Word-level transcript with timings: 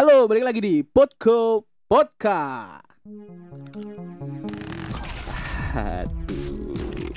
Halo, 0.00 0.24
balik 0.24 0.48
lagi 0.48 0.60
di 0.64 0.80
Podco 0.80 1.68
Podcast. 1.84 2.88
Aduh, 5.76 7.12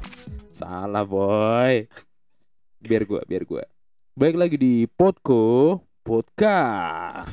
salah 0.51 1.07
boy. 1.07 1.87
Biar 2.83 3.07
gua, 3.07 3.23
biar 3.23 3.47
gua. 3.47 3.63
Baik 4.19 4.35
lagi 4.35 4.59
di 4.59 4.83
Podco 4.91 5.79
Podcast. 6.03 7.31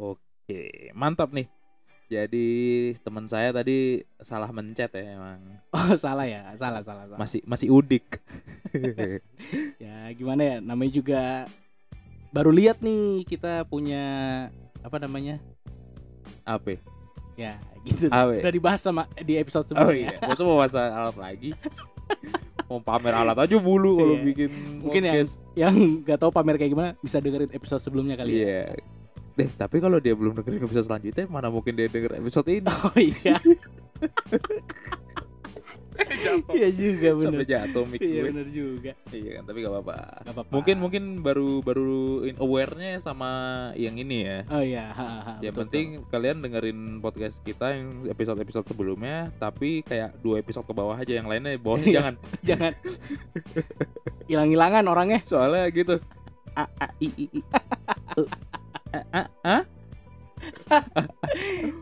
Oke, 0.00 0.88
mantap 0.96 1.28
nih. 1.36 1.44
Jadi 2.12 2.48
teman 3.00 3.24
saya 3.24 3.56
tadi 3.56 4.04
salah 4.20 4.52
mencet 4.52 4.92
ya 4.92 5.16
emang. 5.16 5.40
Oh, 5.72 5.96
salah 5.96 6.28
ya, 6.28 6.44
salah, 6.54 6.84
salah, 6.84 7.08
salah. 7.08 7.16
Masih 7.16 7.40
masih 7.48 7.72
udik. 7.72 8.20
Ya, 9.80 10.12
gimana 10.12 10.42
ya? 10.44 10.56
Namanya 10.60 10.92
juga 10.92 11.22
baru 12.28 12.52
lihat 12.52 12.84
nih 12.84 13.24
kita 13.24 13.64
punya 13.64 14.04
apa 14.80 14.96
namanya? 15.00 15.40
Apa? 16.44 16.76
Ya, 17.34 17.56
gitu. 17.82 18.12
Apa? 18.12 18.44
Udah 18.44 18.52
dibahas 18.52 18.80
sama 18.84 19.08
di 19.18 19.40
episode 19.40 19.64
Oh 19.72 19.88
sebelumnya. 19.88 20.12
iya, 20.12 20.28
masa 20.28 20.42
mau 20.44 20.58
masa 20.60 20.80
alat 20.92 21.16
lagi? 21.16 21.50
mau 22.68 22.80
pamer 22.80 23.12
alat 23.12 23.36
aja 23.36 23.56
mulu 23.56 23.96
kalau 23.96 24.14
Iya. 24.16 24.24
bikin 24.24 24.50
Mungkin 24.80 25.00
ya. 25.02 25.12
podcast. 25.16 25.32
Yang 25.56 25.74
nggak 26.04 26.18
tahu 26.20 26.30
pamer 26.30 26.56
kayak 26.56 26.72
gimana 26.72 26.90
bisa 27.00 27.16
dengerin 27.20 27.52
episode 27.52 27.80
sebelumnya 27.80 28.16
kali 28.16 28.32
ya. 28.44 28.76
Deh, 29.42 29.50
tapi 29.52 29.76
kalau 29.76 29.98
dia 29.98 30.14
belum 30.14 30.32
dengerin 30.32 30.62
episode 30.62 30.86
selanjutnya, 30.86 31.26
mana 31.26 31.50
mungkin 31.50 31.74
dia 31.74 31.90
denger 31.90 32.14
episode 32.16 32.46
ini? 32.46 32.62
Oh 32.70 32.94
iya. 32.94 33.36
Iya 36.50 36.68
juga 36.72 37.08
Sampai 37.14 37.44
bener. 37.44 37.46
jatuh 37.46 37.84
mic 37.84 38.00
Iya 38.00 38.10
gue. 38.16 38.28
bener 38.32 38.46
juga. 38.48 38.92
Iya 39.12 39.30
kan, 39.38 39.42
tapi 39.44 39.58
gak 39.60 39.70
apa-apa. 39.70 39.96
Gak 40.24 40.32
apa-apa. 40.34 40.50
Mungkin 40.50 40.76
mungkin 40.80 41.02
baru 41.20 41.60
baru 41.60 41.92
aware-nya 42.38 42.96
sama 42.98 43.30
yang 43.76 43.94
ini 43.94 44.24
ya. 44.24 44.38
Oh 44.48 44.58
iya, 44.58 44.88
ha, 44.90 45.06
ha, 45.22 45.32
Yang 45.38 45.52
betul, 45.52 45.62
penting 45.62 45.86
kalian 46.08 46.36
dengerin 46.40 46.78
podcast 46.98 47.38
kita 47.40 47.76
yang 47.76 48.08
episode-episode 48.08 48.66
sebelumnya, 48.66 49.30
tapi 49.36 49.84
kayak 49.84 50.16
dua 50.18 50.40
episode 50.40 50.64
ke 50.64 50.74
bawah 50.74 50.96
aja, 50.96 51.12
yang 51.12 51.28
lainnya 51.28 51.54
bawahnya 51.54 51.86
Iya. 51.86 51.94
jangan. 51.94 52.14
jangan 52.48 52.72
hilang-hilangan 54.26 54.84
orangnya. 54.88 55.20
Soalnya 55.22 55.68
gitu. 55.70 56.00
A 56.52 56.64
a 56.80 56.86
i 56.98 57.08
i 57.14 57.26
i. 57.30 57.40
E, 58.92 58.98
A 58.98 59.00
a 59.10 59.22
a. 59.42 59.56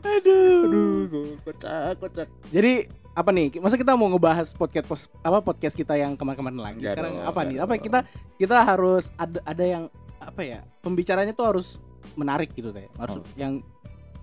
Aduh. 0.00 0.62
Aduh, 0.64 0.88
gue 1.06 1.24
kocak 1.42 1.98
kocak. 1.98 2.28
Jadi 2.48 2.86
apa 3.10 3.30
nih? 3.30 3.58
Masa 3.58 3.74
kita 3.74 3.98
mau 3.98 4.06
ngebahas 4.06 4.54
podcast 4.54 4.86
pos- 4.86 5.10
apa 5.20 5.42
podcast 5.42 5.74
kita 5.74 5.96
yang 5.96 6.14
kemarin-kemarin 6.14 6.60
lagi? 6.60 6.78
Nggak 6.80 6.94
Sekarang 6.94 7.12
dong, 7.16 7.26
apa 7.26 7.40
nih? 7.42 7.56
Apa 7.58 7.72
kita 7.76 7.98
kita 8.36 8.56
harus 8.62 9.10
ada 9.16 9.42
ada 9.42 9.64
yang 9.64 9.84
apa 10.20 10.40
ya? 10.40 10.60
Pembicaranya 10.80 11.32
tuh 11.32 11.46
harus 11.48 11.80
menarik 12.14 12.52
gitu 12.54 12.70
teh. 12.70 12.86
Harus 12.96 13.18
Oh. 13.18 13.24
yang 13.34 13.60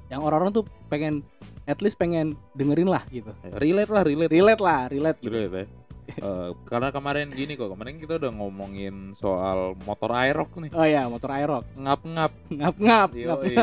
yang 0.07 0.23
orang-orang 0.23 0.55
tuh 0.55 0.63
pengen 0.87 1.19
at 1.67 1.83
least 1.83 1.99
pengen 1.99 2.39
dengerin 2.55 2.87
lah 2.87 3.03
gitu. 3.11 3.35
Relate 3.59 3.91
lah, 3.91 4.03
relate. 4.07 4.31
Relate 4.31 4.61
lah, 4.63 4.79
relate 4.87 5.19
gitu. 5.19 5.35
Relate 5.35 5.55
ya. 5.57 5.65
Eh, 6.17 6.49
karena 6.65 6.89
kemarin 6.89 7.29
gini 7.29 7.53
kok, 7.53 7.69
kemarin 7.69 7.95
kita 7.95 8.17
udah 8.17 8.31
ngomongin 8.31 9.13
soal 9.13 9.77
motor 9.85 10.09
aerox 10.11 10.49
nih. 10.57 10.73
Oh 10.73 10.81
ya, 10.81 11.05
motor 11.05 11.29
Aerox. 11.29 11.77
Ngap-ngap. 11.77 12.31
Ngap-ngap, 12.49 13.09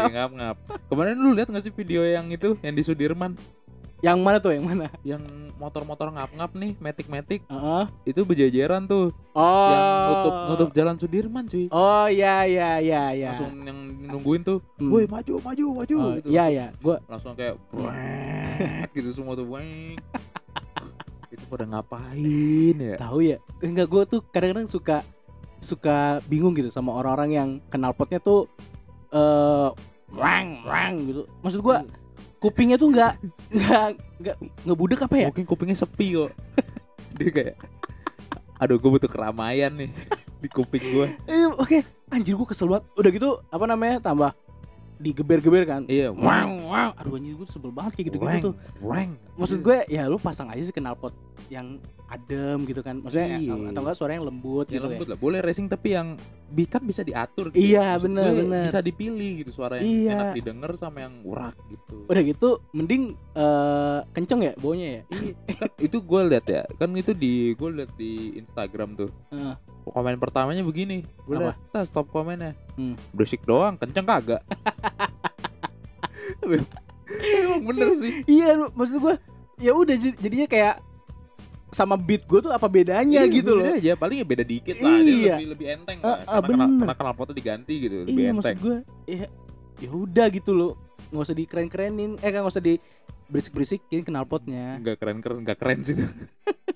ngap-ngap. 0.08 0.56
Kemarin 0.86 1.14
lu 1.16 1.34
lihat 1.34 1.50
gak 1.50 1.61
sih 1.61 1.74
video 1.74 2.02
yang 2.02 2.30
itu 2.30 2.55
yang 2.61 2.72
di 2.72 2.83
Sudirman 2.83 3.34
Yang 4.00 4.19
mana 4.20 4.36
tuh? 4.36 4.52
Yang 4.52 4.64
mana? 4.69 4.86
yang 5.00 5.22
motor-motor 5.56 6.12
ngap-ngap 6.12 6.52
nih, 6.52 6.77
metik-metik 6.77 7.41
Heeh. 7.48 7.84
itu 8.05 8.20
berjajaran 8.20 8.84
tuh 8.84 9.16
Oh. 9.33 9.70
yang 9.72 9.84
nutup 10.06 10.34
nutup 10.46 10.68
jalan 10.70 10.94
Sudirman 10.94 11.48
cuy. 11.48 11.72
Oh 11.72 12.05
ya 12.06 12.44
ya 12.44 12.78
ya 12.78 13.11
ya. 13.11 13.33
Langsung 13.33 13.64
yang 13.64 13.78
nungguin 14.05 14.44
tuh, 14.44 14.61
Hmm. 14.77 14.92
"Woi, 14.92 15.08
maju, 15.08 15.41
maju, 15.41 15.64
maju." 15.74 15.96
Oh, 15.96 16.11
gitu. 16.20 16.28
iya 16.28 16.44
Langsung- 16.44 16.52
ya. 16.52 16.66
Gua 16.84 16.96
Langsung 17.08 17.33
kayak 17.33 17.55
gitu 18.95 19.08
semua 19.11 19.33
tuh. 19.34 19.48
Itu 21.34 21.45
pada 21.50 21.67
ngapain 21.67 22.77
ya? 22.78 22.96
tahu 22.96 23.18
ya. 23.27 23.39
Enggak 23.58 23.90
gua 23.90 24.02
tuh 24.06 24.22
kadang-kadang 24.30 24.70
suka 24.70 25.02
suka 25.58 26.22
bingung 26.30 26.55
gitu 26.55 26.70
sama 26.70 26.95
orang-orang 26.95 27.30
yang 27.34 27.48
kenal 27.72 27.90
potnya 27.90 28.22
tuh 28.22 28.46
eh 29.11 29.70
wang 30.14 30.62
wang 30.62 30.94
gitu. 31.11 31.23
Maksud 31.42 31.61
gua 31.61 31.83
kupingnya 32.39 32.78
tuh 32.78 32.94
nggak 32.94 33.12
nggak 33.50 33.86
nggak 34.23 34.36
ngebudek 34.62 35.00
apa 35.02 35.17
ya? 35.18 35.28
Mungkin 35.34 35.46
kupingnya 35.48 35.78
sepi 35.78 36.14
kok. 36.14 36.30
Dia 37.18 37.30
kayak 37.30 37.56
aduh 38.62 38.78
gue 38.78 38.86
butuh 38.86 39.11
keramaian 39.11 39.74
nih 39.74 39.90
di 40.39 40.48
kuping 40.48 40.83
gue. 40.94 41.06
Eh, 41.27 41.50
oke, 41.50 41.83
anjir 42.14 42.39
gua 42.39 42.46
kesel 42.46 42.70
banget. 42.70 42.84
Udah 42.94 43.11
gitu 43.11 43.30
apa 43.50 43.64
namanya? 43.67 43.98
tambah 43.98 44.30
digeber-geber 44.98 45.62
kan. 45.66 45.82
Iya, 45.86 46.14
Wang 46.14 46.70
wang. 46.70 46.90
Aduh 46.98 47.18
anjir 47.18 47.34
gua 47.34 47.46
sebel 47.50 47.70
banget 47.74 47.92
kayak 47.98 48.06
gitu-gitu 48.12 48.36
tuh. 48.50 48.55
Weng. 48.78 49.18
Maksud 49.34 49.58
gue 49.60 49.82
ya 49.90 50.06
lu 50.06 50.16
pasang 50.16 50.46
aja 50.46 50.62
sih 50.62 50.70
knalpot 50.70 51.10
yang 51.50 51.82
adem 52.06 52.62
gitu 52.64 52.80
kan. 52.80 53.02
Maksudnya 53.02 53.42
Iya. 53.42 53.74
atau 53.74 53.80
enggak 53.82 53.96
suara 53.98 54.14
yang 54.14 54.24
lembut 54.24 54.70
Ya 54.70 54.78
gitu 54.78 54.86
lembut 54.86 55.06
ya. 55.06 55.10
lah, 55.14 55.18
boleh 55.18 55.38
racing 55.42 55.66
tapi 55.66 55.98
yang 55.98 56.14
kan 56.70 56.86
bisa 56.86 57.02
diatur 57.02 57.50
gitu. 57.50 57.58
Iya, 57.58 57.98
bener, 57.98 58.30
gue 58.30 58.46
bener. 58.46 58.64
Bisa 58.70 58.78
dipilih 58.78 59.42
gitu 59.42 59.50
suara 59.50 59.82
yang 59.82 59.86
Iya. 59.90 60.12
enak 60.14 60.28
didengar 60.38 60.70
sama 60.78 61.02
yang 61.02 61.14
urak 61.26 61.58
gitu. 61.66 62.06
Udah 62.06 62.22
gitu 62.22 62.48
mending 62.70 63.18
eh 63.34 64.00
kenceng 64.14 64.40
ya 64.46 64.52
baunya 64.55 65.02
ya. 65.02 65.02
kan 65.58 65.70
itu 65.82 65.98
gue 65.98 66.20
lihat 66.30 66.46
ya, 66.46 66.62
kan 66.78 66.94
itu 66.94 67.11
di 67.11 67.58
gue 67.58 67.68
lihat 67.74 67.90
di 67.98 68.38
Instagram 68.38 68.94
tuh. 68.94 69.11
Heeh. 69.34 69.55
Komen 69.84 70.17
pertamanya 70.17 70.61
begini, 70.61 71.00
lihat, 71.27 71.61
"Tas, 71.68 71.86
stop 71.86 72.08
komennya." 72.08 72.56
Hmm. 72.74 72.96
Berisik 73.11 73.42
doang, 73.42 73.74
kenceng 73.74 74.02
kagak. 74.02 74.40
Emang 77.14 77.62
bener 77.64 77.89
sih. 77.94 78.24
Iya, 78.24 78.68
maksud 78.70 78.96
gue 78.98 79.14
ya 79.56 79.70
udah 79.70 79.94
jad- 79.94 80.18
jadinya 80.18 80.46
kayak 80.46 80.74
sama 81.70 81.94
beat 81.94 82.23
gue 82.24 82.40
tuh 82.40 82.50
apa 82.50 82.67
bedanya 82.67 83.23
Iya, 83.23 83.34
gitu 83.34 83.50
loh. 83.52 83.67
beda 83.67 83.77
aja 83.77 83.92
paling 83.94 84.17
ya 84.17 84.27
beda 84.27 84.44
dikit 84.44 84.77
lah 84.78 84.94
dia 84.96 85.02
Iya. 85.05 85.34
lebih 85.34 85.48
lebih 85.48 85.67
enteng 85.68 85.98
lah 86.00 86.18
ah, 86.23 86.39
karena 86.40 86.64
karena 86.70 86.94
knalpotnya 86.94 87.34
diganti 87.34 87.74
gitu 87.80 87.94
lebih 88.00 88.14
Iya, 88.14 88.30
enteng 88.30 88.36
maksud 88.40 88.58
gue 88.61 88.77
ya 89.05 89.27
ya 89.77 89.90
udah 89.90 90.27
gitu 90.28 90.50
loh. 90.50 90.73
nggak 91.05 91.24
usah 91.24 91.36
dikeren-kerenin, 91.36 92.11
eh 92.17 92.28
kan 92.28 92.42
nggak 92.42 92.50
usah 92.50 92.64
di 92.64 92.74
berisik-berisikin 93.27 94.02
knalpotnya. 94.02 94.78
nggak 94.80 94.96
keren 94.98 95.18
keren 95.18 95.39
nggak 95.42 95.58
keren 95.58 95.78
sih 95.80 95.94
itu 95.94 96.06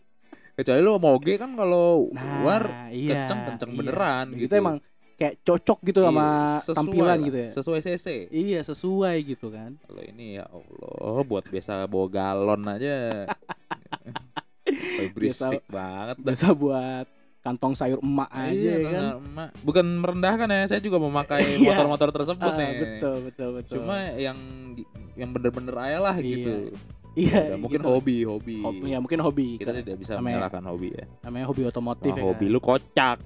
kecuali 0.58 0.80
lu 0.80 0.98
mau 0.98 1.14
oge 1.14 1.34
kan 1.34 1.54
kalau 1.54 2.10
Nah, 2.10 2.42
luar 2.42 2.62
iya, 2.90 3.22
kenceng 3.22 3.40
kenceng 3.46 3.70
iya. 3.70 3.78
beneran 3.78 4.26
gitu 4.34 4.44
Itu 4.44 4.54
emang 4.56 4.76
kayak 5.14 5.34
cocok 5.40 5.78
gitu 5.84 6.00
sama 6.00 6.18
Iya, 6.20 6.58
sesuai 6.60 6.76
tampilan 6.76 7.06
lah, 7.08 7.16
gitu 7.20 7.38
ya. 7.38 7.50
sesuai 7.52 7.80
cc 7.80 8.06
Iya, 8.28 8.60
sesuai 8.64 9.16
gitu 9.24 9.46
kan. 9.48 9.70
kalau 9.80 10.02
ini 10.04 10.26
ya 10.34 10.44
Allah 10.46 11.20
buat 11.22 11.44
biasa 11.44 11.72
bawa 11.84 12.06
galon 12.08 12.62
aja 12.68 12.96
berisik 15.14 15.62
banget 15.66 16.16
dah. 16.18 16.26
Biasa 16.26 16.46
buat 16.52 17.06
kantong 17.38 17.72
sayur 17.72 17.98
emak 17.98 18.28
aja 18.28 18.50
Iya, 18.52 18.74
ya 18.74 18.88
kan. 18.90 19.04
emak. 19.16 19.48
bukan 19.62 19.86
merendahkan 19.96 20.48
ya 20.48 20.62
saya 20.66 20.80
juga 20.80 20.98
memakai 20.98 21.40
Iya. 21.56 21.70
motor-motor 21.70 22.10
tersebut 22.12 22.44
Ah, 22.44 22.58
nih 22.58 22.70
betul, 22.76 23.16
betul, 23.22 23.48
betul. 23.54 23.74
cuma 23.78 23.96
yang 24.12 24.38
yang 25.14 25.30
bener-bener 25.30 25.72
aja 25.72 25.98
lah 26.00 26.16
Iya. 26.16 26.26
gitu 26.36 26.54
iya, 27.18 27.40
Ya, 27.44 27.56
mungkin 27.56 27.80
gitu. 27.80 27.90
hobi 27.90 28.16
hobi 28.22 28.56
Hobi, 28.60 28.86
ya 28.86 28.98
mungkin 28.98 29.18
hobi. 29.18 29.48
kita 29.56 29.74
tidak 29.74 29.98
bisa 29.98 30.14
namanya- 30.14 30.46
menyalahkan 30.46 30.64
hobi 30.64 30.88
ya 30.92 31.04
namanya 31.20 31.44
hobi 31.46 31.62
otomotif 31.64 32.12
Wah, 32.12 32.18
ya. 32.18 32.24
hobi 32.24 32.44
kan? 32.44 32.52
lu 32.52 32.60
kocak 32.60 33.16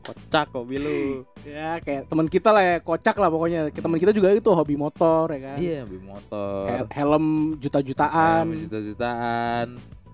kocak 0.00 0.46
hobi 0.52 0.76
lu 0.76 0.98
Ya 1.40 1.80
kayak 1.80 2.04
teman 2.04 2.26
kita 2.26 2.52
lah 2.52 2.60
ya, 2.60 2.76
kocak 2.78 3.16
lah 3.16 3.26
pokoknya. 3.26 3.72
Teman 3.72 3.96
kita 3.96 4.12
juga 4.12 4.28
itu 4.28 4.44
hobi 4.46 4.76
motor 4.76 5.32
ya 5.32 5.40
kan. 5.42 5.56
iya 5.56 5.76
hobi 5.82 5.98
motor 5.98 6.68
Hel- 6.68 6.90
helm 6.92 7.26
juta-jutaan. 7.56 8.44
Helm 8.44 8.60
juta-jutaan 8.60 9.66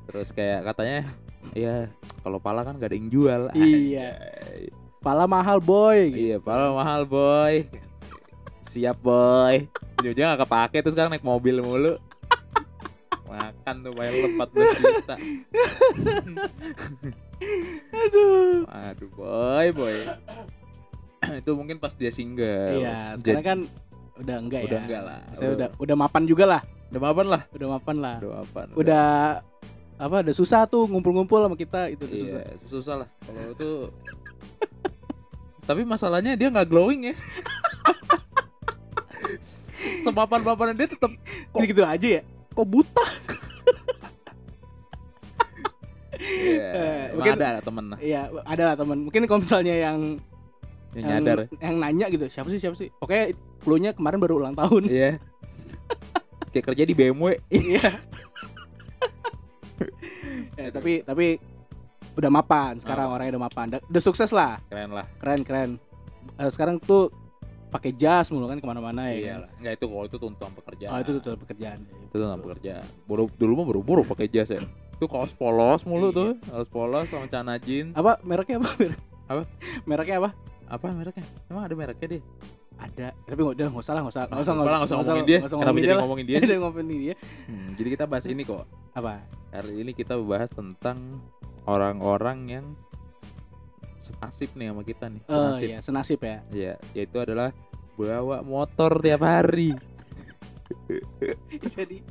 terus 0.06 0.30
kayak 0.30 0.62
katanya 0.64 1.02
ya 1.50 1.90
kalau 2.22 2.38
pala 2.38 2.62
kan 2.62 2.78
gak 2.78 2.90
ada 2.90 2.96
yang 2.96 3.10
jual 3.10 3.42
Iya. 3.52 4.14
Pala 5.02 5.26
mahal 5.26 5.58
boy. 5.58 6.10
iya 6.10 6.38
pala 6.38 6.70
mahal 6.70 7.02
boy 7.02 7.66
siap 8.62 8.98
boy 9.00 9.66
ujung-ujungnya 9.96 10.34
gak 10.34 10.42
kepake 10.44 10.76
terus 10.80 10.92
sekarang 10.92 11.10
naik 11.10 11.22
mobil 11.22 11.58
mulu 11.58 11.92
makan 13.28 13.74
tuh 13.82 13.92
bayar 13.92 14.12
lu 14.14 14.28
14 14.34 14.46
juta 14.78 15.14
Aduh. 17.92 18.64
aduh 18.66 19.10
boy 19.12 19.66
boy 19.72 19.96
itu 21.40 21.50
mungkin 21.52 21.76
pas 21.76 21.92
dia 21.92 22.08
single 22.08 22.78
Iya, 22.78 23.16
sekarang 23.18 23.44
kan 23.44 23.58
udah 24.16 24.36
enggak 24.38 24.60
ya. 24.62 24.66
udah 24.66 24.78
enggak 24.80 25.02
lah 25.02 25.20
Saya 25.34 25.48
udah 25.52 25.68
udah 25.76 25.96
mapan 25.98 26.22
juga 26.24 26.44
lah. 26.46 26.62
udah 26.88 27.00
mapan 27.02 27.26
lah 27.28 27.42
Udah 27.52 27.68
mapan 27.68 27.96
lah. 27.98 28.14
udah 28.16 28.30
mapan 28.40 28.66
Udah 28.74 29.06
apa 29.96 30.16
udah 30.20 30.34
susah 30.36 30.64
tuh 30.64 30.84
ngumpul-ngumpul 30.84 31.40
sama 31.40 31.56
kita 31.56 31.88
itu 31.88 32.04
udah 32.04 32.18
susah. 32.20 32.40
iya 32.42 32.54
susah 32.68 32.94
lah 33.00 33.08
kalau 33.24 33.48
itu 33.50 33.70
tapi 35.68 35.82
masalahnya 35.82 36.36
dia 36.36 36.52
nggak 36.52 36.68
glowing 36.68 37.10
ya 37.10 37.14
semapan-mapan 40.06 40.72
dia 40.72 40.86
tetap 40.86 41.10
Gitu, 41.52 41.72
gitu 41.72 41.82
aja 41.82 42.08
ya. 42.08 42.22
Kok 42.52 42.64
buta? 42.64 43.04
Iya, 46.16 46.64
Eh, 46.64 47.02
emang 47.12 47.16
mungkin- 47.18 47.36
ada 47.38 47.60
temen 47.60 47.84
lah 47.86 47.98
Iya, 48.00 48.20
ada 48.42 48.62
lah 48.64 48.74
teman. 48.74 48.98
Mungkin 49.04 49.22
kalau 49.26 49.40
misalnya 49.42 49.74
yang 49.76 49.98
yang 50.90 51.04
yang, 51.04 51.20
nyadar. 51.20 51.38
yang 51.52 51.76
nanya 51.76 52.06
gitu, 52.08 52.24
siapa 52.26 52.48
sih 52.48 52.56
siapa 52.56 52.72
sih? 52.72 52.88
Oke, 52.98 53.36
clue-nya 53.60 53.92
kemarin 53.92 54.16
baru 54.16 54.40
ulang 54.40 54.56
tahun. 54.56 54.88
Iya. 54.88 55.20
Kayak 56.48 56.64
kerja 56.66 56.82
di 56.82 56.94
BMW. 56.94 57.36
Iya. 57.48 57.84
Eh, 60.56 60.72
tapi 60.72 61.04
tapi 61.04 61.36
udah 62.16 62.30
mapan 62.32 62.80
sekarang 62.80 63.12
Oh. 63.12 63.14
orangnya 63.14 63.36
udah 63.36 63.44
mapan. 63.44 63.66
Udah, 63.68 63.80
udah 63.84 64.02
sukses 64.02 64.32
lah, 64.32 64.56
Keren 64.66 64.88
lah. 64.90 65.04
keren 65.20 65.44
keren. 65.44 65.70
Eh, 66.34 66.48
sekarang 66.48 66.80
tuh 66.80 67.12
pakai 67.76 67.92
jas 67.92 68.26
mulu 68.28 68.46
kan 68.46 68.56
ke 68.56 68.64
mana-mana 68.64 69.06
ya. 69.06 69.14
Iya 69.14 69.28
kan? 69.28 69.38
lah. 69.38 69.50
Enggak 69.58 69.72
itu 69.76 69.84
kalau 69.86 70.04
itu 70.04 70.16
tuntutan 70.16 70.52
pekerjaan. 70.54 70.90
Oh 70.90 70.98
itu 70.98 71.10
tuh 71.14 71.34
pekerjaan. 71.36 71.78
Itu 72.02 72.14
tuntutan 72.14 72.40
pekerjaan. 72.40 72.84
Buru 73.04 73.24
dulu 73.30 73.52
mah 73.54 73.66
buru-buru 73.66 74.02
pakai 74.02 74.26
jas 74.26 74.48
ya. 74.48 74.60
Itu 74.92 75.04
kaos 75.06 75.30
polos 75.30 75.84
mulu 75.84 76.08
Iya. 76.08 76.16
tuh. 76.16 76.30
Kaos 76.42 76.68
polos 76.68 77.06
sama 77.06 77.28
celana 77.28 77.54
jeans. 77.58 77.92
Apa 77.92 78.16
mereknya 78.22 78.56
apa? 78.58 78.70
Merek? 78.74 79.00
Apa? 79.26 79.42
Mereknya 79.84 80.16
apa? 80.18 80.30
Apa 80.66 80.86
mereknya? 80.88 81.26
Emang 81.46 81.62
ada 81.62 81.74
mereknya 81.74 82.06
deh. 82.08 82.22
Ada. 82.76 83.10
Tapi 83.24 83.38
nggak 83.38 83.54
udah 83.58 83.66
nggak 83.68 83.82
usah 83.82 83.92
lah, 83.92 84.00
nggak 84.00 84.14
usah, 84.14 84.22
nggak 84.22 84.38
usah, 84.38 84.52
Nggak 84.54 84.86
usah 84.86 84.94
ngomongin 84.94 85.26
dia. 85.26 85.38
nggak 85.38 85.50
usah 85.50 85.58
ngomongin 85.58 85.82
dia. 85.82 85.96
ngomongin 86.02 86.24
dia? 86.24 86.56
ngomongin 86.62 86.86
dia. 87.02 87.14
Hmm, 87.50 87.68
jadi 87.74 87.88
kita 87.90 88.04
bahas 88.06 88.24
ini 88.24 88.42
kok. 88.42 88.62
Apa? 88.92 89.12
Hari 89.50 89.72
ini 89.76 89.90
kita 89.92 90.14
bahas 90.22 90.46
tentang 90.48 91.18
orang-orang 91.64 92.38
yang 92.46 92.66
senasib 93.98 94.54
nih 94.54 94.70
sama 94.70 94.82
kita 94.84 95.04
nih. 95.10 95.20
Oh 95.26 95.34
Senasib. 95.34 95.66
iya, 95.66 95.78
senasib 95.82 96.18
ya. 96.22 96.36
Iya, 96.52 96.74
yaitu 96.94 97.16
adalah 97.18 97.50
bawa 97.96 98.40
motor 98.40 99.00
tiap 99.00 99.20
hari. 99.20 99.72
Jadi 101.74 102.02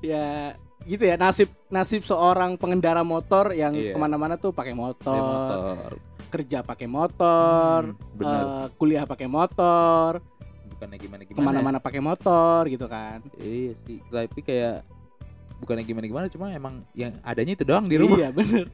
ya 0.00 0.52
gitu 0.84 1.00
ya 1.02 1.16
nasib 1.16 1.48
nasib 1.68 2.04
seorang 2.04 2.54
pengendara 2.54 3.00
motor 3.00 3.50
yang 3.50 3.72
Iya. 3.72 3.90
ke 3.90 3.98
mana-mana 3.98 4.36
tuh 4.36 4.52
pakai 4.52 4.72
motor, 4.72 5.16
motor. 5.16 5.90
kerja 6.28 6.60
pakai 6.60 6.84
motor, 6.84 7.94
Hmm, 8.12 8.20
eh, 8.20 8.66
kuliah 8.74 9.04
pakai 9.04 9.24
motor, 9.24 10.20
Bukannya 10.68 10.98
gimana-gimana. 10.98 11.38
ke 11.38 11.42
mana-mana 11.42 11.78
pakai 11.78 12.00
motor 12.00 12.68
gitu 12.68 12.84
kan. 12.84 13.24
Iya 13.34 13.72
sih, 13.80 14.02
tapi 14.04 14.42
kayak 14.42 14.84
bukannya 15.56 15.84
gimana-gimana, 15.84 16.26
cuma 16.28 16.52
emang 16.52 16.84
yang 16.92 17.16
adanya 17.22 17.54
itu 17.54 17.64
doang 17.64 17.86
di 17.86 17.96
rumah. 17.96 18.18
Iya 18.18 18.28
bener. 18.30 18.66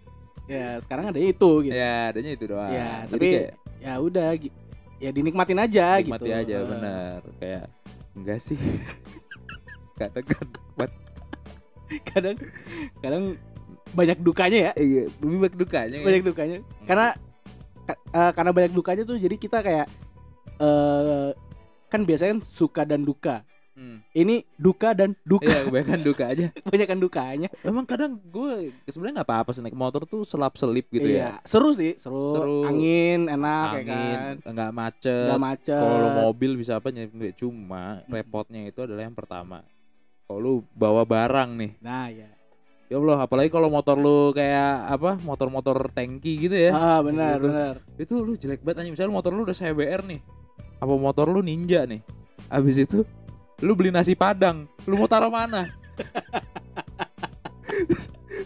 Ya 0.50 0.82
sekarang 0.82 1.14
ada 1.14 1.20
itu 1.20 1.50
gitu. 1.62 1.70
Ya, 1.70 2.10
adanya 2.10 2.30
itu 2.32 2.44
doang. 2.44 2.70
Ya, 2.70 3.06
Jadi 3.06 3.12
tapi 3.12 3.26
kayak 3.30 3.54
Ya 3.80 3.94
udah, 3.96 4.28
ya 5.00 5.10
dinikmatin 5.10 5.58
aja 5.58 5.96
nikmati 5.98 6.28
gitu. 6.28 6.36
aja 6.36 6.56
bener. 6.68 7.18
Kayak 7.40 7.64
enggak 8.14 8.38
sih. 8.38 8.60
Kadang 9.98 10.24
buat 10.76 10.90
Kadang 12.06 12.38
kadang 13.02 13.24
banyak 13.90 14.22
dukanya 14.22 14.70
ya, 14.70 14.72
iya, 14.78 15.10
lebih 15.18 15.38
baik 15.42 15.56
dukanya. 15.58 15.98
ya. 15.98 16.06
banyak 16.06 16.22
dukanya. 16.22 16.56
Karena 16.86 17.06
ka- 17.82 18.02
eh, 18.14 18.30
karena 18.30 18.50
banyak 18.54 18.72
dukanya 18.78 19.02
tuh 19.02 19.18
jadi 19.18 19.34
kita 19.34 19.58
kayak 19.58 19.90
eh 20.62 21.30
kan 21.90 22.00
biasanya 22.06 22.38
kan 22.38 22.42
suka 22.46 22.86
dan 22.86 23.02
duka. 23.02 23.42
Hmm. 23.80 24.04
Ini 24.12 24.44
duka 24.54 24.92
dan 24.92 25.16
duka, 25.24 25.48
Iya, 25.48 25.64
kebanyakan 25.64 26.00
duka 26.04 26.24
aja. 26.28 26.46
kebanyakan 26.68 26.98
dukanya. 27.00 27.48
Emang 27.64 27.88
kadang 27.88 28.20
gue 28.20 28.76
sebenarnya 28.84 29.24
nggak 29.24 29.28
apa-apa 29.32 29.50
sih 29.50 29.64
naik 29.64 29.72
motor 29.72 30.04
tuh 30.04 30.20
selap 30.20 30.60
selip 30.60 30.84
gitu 30.86 31.08
ya. 31.08 31.16
iya, 31.16 31.30
seru 31.48 31.72
sih, 31.72 31.96
seru. 31.96 32.36
Seru. 32.36 32.58
Angin 32.68 33.24
enak 33.24 33.68
ya 33.72 33.80
Angin, 33.80 33.88
kan. 33.88 34.34
nggak 34.52 34.70
macet. 34.76 35.28
Gak 35.32 35.40
macet. 35.40 35.80
Kalau 35.80 36.10
mobil 36.20 36.50
bisa 36.54 36.76
apa 36.76 36.92
nyari 36.92 37.08
cuma 37.32 38.04
repotnya 38.06 38.68
itu 38.68 38.84
adalah 38.84 39.00
yang 39.00 39.16
pertama. 39.16 39.64
Kalau 40.28 40.38
lu 40.38 40.52
bawa 40.70 41.02
barang 41.02 41.56
nih, 41.56 41.72
Nah, 41.80 42.06
ya. 42.06 42.28
ya 42.86 42.94
Allah, 42.94 43.24
apalagi 43.24 43.48
kalau 43.48 43.66
motor 43.66 43.96
lu 43.96 44.30
kayak 44.30 44.92
apa, 44.92 45.16
motor-motor 45.18 45.88
tangki 45.88 46.36
gitu 46.38 46.54
ya. 46.54 46.70
Ah, 46.70 47.00
benar, 47.00 47.40
Gitu. 47.40 47.48
benar. 47.48 47.74
Itu 47.96 48.14
lu 48.20 48.36
jelek 48.36 48.60
banget 48.60 48.84
aja. 48.84 48.90
Misalnya 48.92 49.16
motor 49.16 49.32
lu 49.32 49.42
udah 49.42 49.56
CBR 49.56 50.04
nih. 50.04 50.20
Apa 50.76 50.92
motor 50.92 51.26
lu 51.26 51.40
Ninja 51.40 51.82
nih. 51.82 52.04
Habis 52.46 52.82
itu 52.82 53.06
lu 53.60 53.72
beli 53.72 53.90
nasi 53.90 54.12
Padang, 54.12 54.64
lu 54.84 54.96
mau 54.96 55.06
taruh 55.06 55.28
mana? 55.28 55.68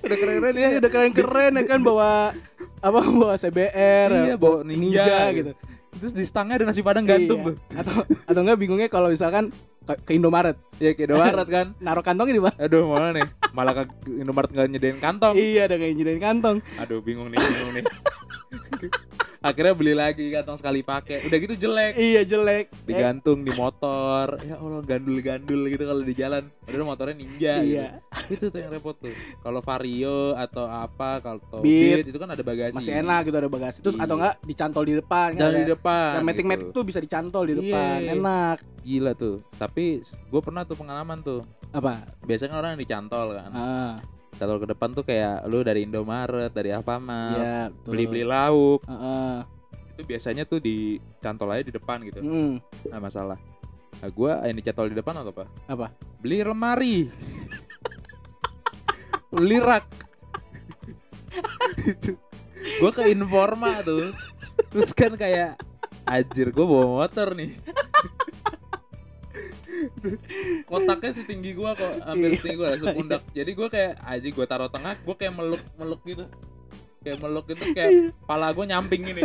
udah 0.05 0.17
keren-keren 0.19 0.55
ya. 0.55 0.69
Udah 0.83 0.91
keren-keren 0.91 1.53
ya 1.55 1.63
kan 1.65 1.81
bawa 1.81 2.35
apa 2.79 2.99
bawa 3.01 3.35
CBR, 3.35 4.11
Iya, 4.29 4.35
bawa 4.37 4.61
Ninja, 4.61 4.77
Ninja, 5.01 5.17
gitu. 5.31 5.39
gitu. 5.39 5.53
Terus 5.95 6.13
di 6.13 6.25
stangnya 6.27 6.59
ada 6.59 6.67
nasi 6.67 6.83
Padang 6.83 7.07
gantung 7.07 7.41
Iya. 7.41 7.47
tuh. 7.49 7.57
Atau 7.79 7.95
atau 8.27 8.41
enggak 8.43 8.59
bingungnya 8.59 8.89
kalau 8.91 9.09
misalkan 9.09 9.55
ke, 9.85 9.95
ke 10.03 10.13
Indomaret, 10.13 10.59
Ya 10.77 10.91
kayak 10.93 11.09
Indomaret 11.09 11.49
kan. 11.49 11.67
naruh 11.85 12.03
kantongnya 12.03 12.35
di 12.35 12.43
mana? 12.43 12.57
Aduh, 12.59 12.83
mana 12.91 13.15
nih? 13.15 13.27
Malah 13.55 13.73
ke 13.73 13.83
Indomaret 14.11 14.51
nggak 14.51 14.67
nyediain 14.69 14.99
kantong. 14.99 15.35
Iya, 15.39 15.71
ada 15.71 15.77
kayak 15.79 15.95
nyediain 15.95 16.21
kantong. 16.21 16.57
Aduh, 16.83 16.99
bingung 17.01 17.31
nih, 17.31 17.39
bingung 17.39 17.73
nih. 17.79 17.85
Akhirnya 19.45 19.77
beli 19.77 19.93
lagi 19.93 20.33
kantong 20.33 20.57
sekali 20.57 20.81
pakai. 20.81 21.29
Udah 21.29 21.37
gitu 21.37 21.53
jelek. 21.53 22.01
Iya, 22.01 22.25
jelek. 22.25 22.73
Digantung 22.89 23.45
di 23.45 23.53
motor. 23.53 24.41
Ya 24.41 24.57
Allah, 24.57 24.81
gandul-gandul 24.81 25.69
gitu 25.69 25.85
kalau 25.85 26.01
di 26.01 26.17
jalan. 26.17 26.49
Padahal 26.65 26.89
motornya 26.89 27.13
ninja 27.13 27.61
iya. 27.61 28.01
gitu. 28.33 28.41
Itu 28.41 28.45
tuh 28.49 28.59
yang 28.65 28.73
repot 28.73 28.97
tuh. 28.97 29.13
Kalau 29.45 29.61
Vario 29.61 30.33
atau 30.33 30.65
apa, 30.65 31.21
kalau 31.21 31.61
Beat. 31.61 32.09
Itu 32.09 32.17
kan 32.17 32.33
ada 32.33 32.41
bagasi. 32.41 32.73
Masih 32.73 33.05
enak 33.05 33.21
gitu 33.29 33.37
ada 33.37 33.51
bagasi. 33.53 33.79
Terus 33.85 34.01
Iya. 34.01 34.09
atau 34.09 34.15
enggak 34.17 34.35
dicantol 34.49 34.85
di 34.89 34.95
depan. 34.97 35.29
kan 35.37 35.41
Jangan 35.45 35.61
di 35.61 35.69
depan. 35.69 36.11
Yang 36.17 36.27
metik-metik 36.33 36.67
gitu. 36.73 36.77
tuh 36.81 36.85
bisa 36.89 36.99
dicantol 37.05 37.45
di 37.45 37.53
Iya. 37.53 37.61
depan. 37.61 37.99
Enak. 38.17 38.57
Gila 38.81 39.13
tuh. 39.13 39.37
Tapi 39.61 39.85
gue 40.01 40.41
pernah 40.41 40.65
tuh 40.65 40.77
pengalaman 40.81 41.21
tuh. 41.21 41.45
Apa? 41.69 42.09
Biasanya 42.25 42.57
kan 42.57 42.59
orang 42.65 42.71
yang 42.79 42.81
dicantol 42.81 43.37
kan. 43.37 43.51
Ah, 43.53 43.95
Cantol 44.35 44.59
ke 44.59 44.69
depan 44.75 44.89
tuh 44.93 45.05
kayak 45.07 45.47
lu 45.47 45.63
dari 45.63 45.87
Indomaret, 45.87 46.51
dari 46.51 46.75
Alfamart, 46.75 47.71
betul. 47.71 47.91
beli-beli 47.95 48.25
lauk. 48.27 48.83
Heeh. 48.87 49.35
Itu 49.95 50.03
biasanya 50.03 50.43
tuh 50.43 50.59
dicantol 50.59 51.55
aja 51.55 51.63
di 51.63 51.75
depan 51.75 52.03
gitu. 52.03 52.19
Mm, 52.19 52.59
Nggak 52.91 53.03
masalah. 53.03 53.39
Nah, 54.03 54.11
gua 54.11 54.43
yang 54.43 54.59
dicantol 54.59 54.91
di 54.91 54.99
depan 54.99 55.15
atau 55.23 55.31
apa? 55.31 55.47
apa? 55.71 55.87
Beli 56.19 56.43
lemari. 56.43 56.97
Beli 59.31 59.59
rak. 59.63 59.87
Itu. 61.87 62.19
gua 62.83 62.91
ke 62.91 63.07
Informa 63.11 63.83
tuh. 63.87 64.11
Terus 64.75 64.91
kan 64.91 65.15
kayak 65.15 65.59
Anjir, 66.05 66.53
gue 66.53 66.67
bawa 66.69 67.01
motor 67.01 67.33
nih. 67.33 67.57
Kotaknya 70.69 71.11
setinggi 71.17 71.51
gua 71.57 71.73
kok, 71.77 71.93
hampir 72.05 72.31
Iya. 72.33 72.37
setinggi 72.41 72.57
gua, 72.57 72.69
sepundak. 72.77 73.23
Jadi 73.33 73.51
gua 73.57 73.69
kayak 73.73 73.93
aji 74.05 74.29
gua 74.33 74.47
taruh 74.49 74.71
tengah, 74.71 74.95
gua 75.05 75.15
kayak 75.17 75.33
meluk 75.35 75.63
meluk 75.81 76.01
gitu. 76.05 76.25
Kayak 77.05 77.19
meluk 77.21 77.45
gitu 77.49 77.65
kayak 77.77 77.91
kepala 78.25 78.47
gua 78.53 78.65
nyamping 78.69 79.01
gini. 79.05 79.23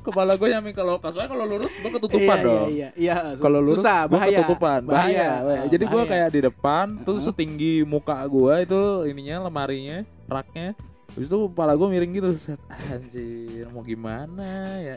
kepala 0.00 0.32
gua 0.36 0.48
nyamping 0.48 0.72
kalau 0.76 0.96
soalnya 1.12 1.28
kalau 1.28 1.44
lurus 1.44 1.72
gua 1.80 1.90
ketutupan 2.00 2.36
iya, 2.36 2.44
dong. 2.44 2.68
Iya, 2.68 2.88
iya, 2.96 3.14
iya. 3.32 3.36
Kalau 3.36 3.58
lurus 3.60 3.84
susah, 3.84 4.08
gua 4.08 4.16
bahaya. 4.16 4.38
ketutupan, 4.40 4.80
bahaya. 4.84 5.28
Bahaya. 5.44 5.62
Jadi 5.68 5.84
gua 5.88 6.02
Bahaya. 6.04 6.10
kayak 6.12 6.28
di 6.32 6.40
depan, 6.48 6.86
terus 7.04 7.22
Heeh. 7.24 7.28
setinggi 7.32 7.74
muka 7.84 8.16
gua 8.28 8.64
itu 8.64 8.80
ininya 9.08 9.48
lemarinya, 9.48 10.04
raknya. 10.28 10.72
Habis 11.10 11.26
itu 11.26 11.38
kepala 11.52 11.72
gua 11.76 11.88
miring 11.90 12.12
gitu. 12.16 12.30
Set, 12.38 12.60
anjir, 12.70 13.66
mau 13.74 13.82
gimana 13.84 14.78
ya? 14.80 14.96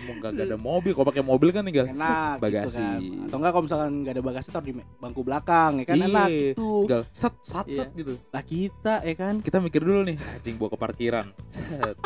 Mau 0.00 0.12
gak 0.18 0.32
ada 0.32 0.56
mobil, 0.56 0.90
kalau 0.90 1.06
pakai 1.06 1.20
mobil 1.20 1.48
kan 1.50 1.62
tinggal 1.62 1.86
set, 1.86 1.94
enak 1.94 2.34
bagasi. 2.38 2.76
gitu 2.76 2.80
kan. 2.80 3.00
Atau 3.26 3.36
enggak 3.36 3.50
kalau 3.50 3.62
misalkan 3.64 3.90
enggak 3.94 4.12
ada 4.12 4.22
bagasi 4.22 4.46
taruh 4.48 4.64
di 4.64 4.72
bangku 4.96 5.20
belakang 5.20 5.70
ya 5.76 5.84
kan 5.84 5.94
Iya. 5.94 6.06
enak 6.06 6.26
gitu. 6.30 6.68
tinggal 6.82 7.02
set 7.10 7.34
set 7.38 7.64
Iya. 7.66 7.76
set 7.76 7.88
gitu. 7.92 8.12
Lah 8.28 8.42
kita 8.42 8.94
ya 9.00 9.14
kan. 9.14 9.34
Kita 9.38 9.56
mikir 9.58 9.80
dulu 9.80 10.00
nih, 10.02 10.16
anjing 10.16 10.54
bawa 10.56 10.68
ke 10.72 10.76
parkiran. 10.78 11.26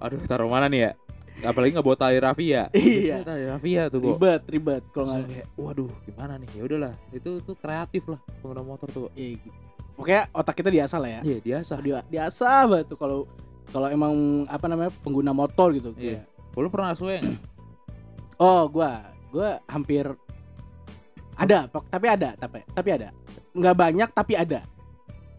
Aduh, 0.00 0.16
taruh 0.24 0.48
mana 0.48 0.66
nih 0.66 0.80
ya? 0.80 0.90
Apalagi 1.42 1.72
nggak 1.72 1.82
bawa 1.82 1.96
tali 1.98 2.16
rafia. 2.16 2.68
Iya. 2.70 3.20
Biasanya 3.20 3.24
Tali 3.24 3.42
rafia 3.48 3.80
tuh 3.88 3.98
kok. 3.98 4.06
Ribet, 4.12 4.40
ribet 4.48 4.82
kalau 4.92 5.06
enggak 5.10 5.26
kayak, 5.30 5.46
waduh, 5.56 5.90
gimana 6.04 6.32
nih? 6.36 6.48
Ya 6.52 6.62
udahlah, 6.64 6.92
itu 7.10 7.30
tuh 7.40 7.54
kreatif 7.54 8.02
lah 8.08 8.18
pengguna 8.40 8.62
motor 8.62 8.86
tuh. 8.88 9.06
Iya, 9.12 9.36
gitu. 9.36 9.48
Pokoknya 9.96 10.22
otak 10.32 10.54
kita 10.56 10.68
diasah 10.68 10.96
lah 10.96 11.10
ya. 11.10 11.20
Iya, 11.22 11.36
biasa. 11.40 11.72
Dia 11.80 11.98
diasah 12.06 12.60
banget 12.64 12.86
tuh 12.88 12.96
kalau 12.96 13.18
kalau 13.70 13.86
emang 13.86 14.12
apa 14.48 14.66
namanya 14.66 14.90
pengguna 15.00 15.30
motor 15.30 15.70
gitu. 15.70 15.94
Iya. 15.94 16.20
Kayak, 16.20 16.22
Lu 16.56 16.68
pernah 16.72 16.92
suwe 16.94 17.18
nggak? 17.22 17.38
Oh, 18.40 18.66
gua 18.66 19.04
gua 19.30 19.60
hampir 19.68 20.08
ada, 21.36 21.64
tapi 21.68 22.06
ada, 22.08 22.36
tapi 22.36 22.60
tapi 22.68 22.88
ada. 22.92 23.08
Nggak 23.56 23.76
banyak 23.76 24.08
tapi 24.12 24.34
ada. 24.36 24.60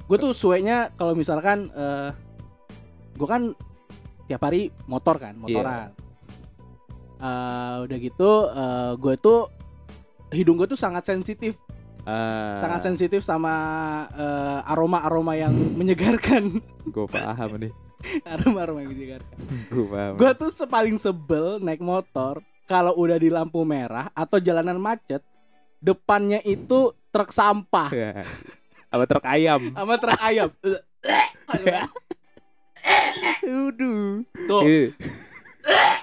Gue 0.10 0.18
tuh 0.20 0.34
suenya 0.36 0.92
kalau 0.98 1.16
misalkan 1.16 1.72
eh 1.72 2.10
gua 3.16 3.28
kan 3.28 3.42
tiap 4.28 4.42
hari 4.44 4.72
motor 4.90 5.16
kan, 5.22 5.38
motoran. 5.38 5.94
Eh, 7.22 7.76
udah 7.86 7.98
gitu 8.02 8.32
eh 8.50 8.92
gue 8.98 9.14
tuh 9.22 9.40
hidung 10.34 10.58
gue 10.58 10.66
tuh 10.66 10.80
sangat 10.80 11.06
sensitif, 11.06 11.54
Ah, 12.02 12.58
sangat 12.58 12.82
sensitif 12.82 13.22
sama 13.22 13.54
eh, 14.10 14.72
aroma-aroma 14.74 15.38
yang 15.38 15.54
menyegarkan, 15.78 16.58
Gue 16.90 17.06
paham 17.06 17.62
nih. 17.62 17.70
Aroma-aroma 18.26 18.82
yang 18.84 18.92
menyegarkan. 18.94 19.36
Gue 20.18 20.32
tuh 20.36 20.50
sepaling 20.50 20.98
sebel 20.98 21.60
naik 21.60 21.80
motor 21.80 22.42
kalau 22.66 22.96
udah 22.96 23.20
di 23.20 23.28
lampu 23.28 23.62
merah 23.68 24.08
atau 24.16 24.40
jalanan 24.40 24.80
macet, 24.80 25.20
depannya 25.84 26.40
itu 26.44 26.96
truk 27.12 27.32
sampah. 27.32 27.90
Ya. 27.92 28.24
Sama 28.92 29.04
truk 29.08 29.26
ayam. 29.28 29.62
sama 29.72 29.96
truk 30.00 30.20
ayam. 30.20 30.50
Aduh. 33.44 34.24
Tuh, 34.48 34.62
Iya. 34.64 34.88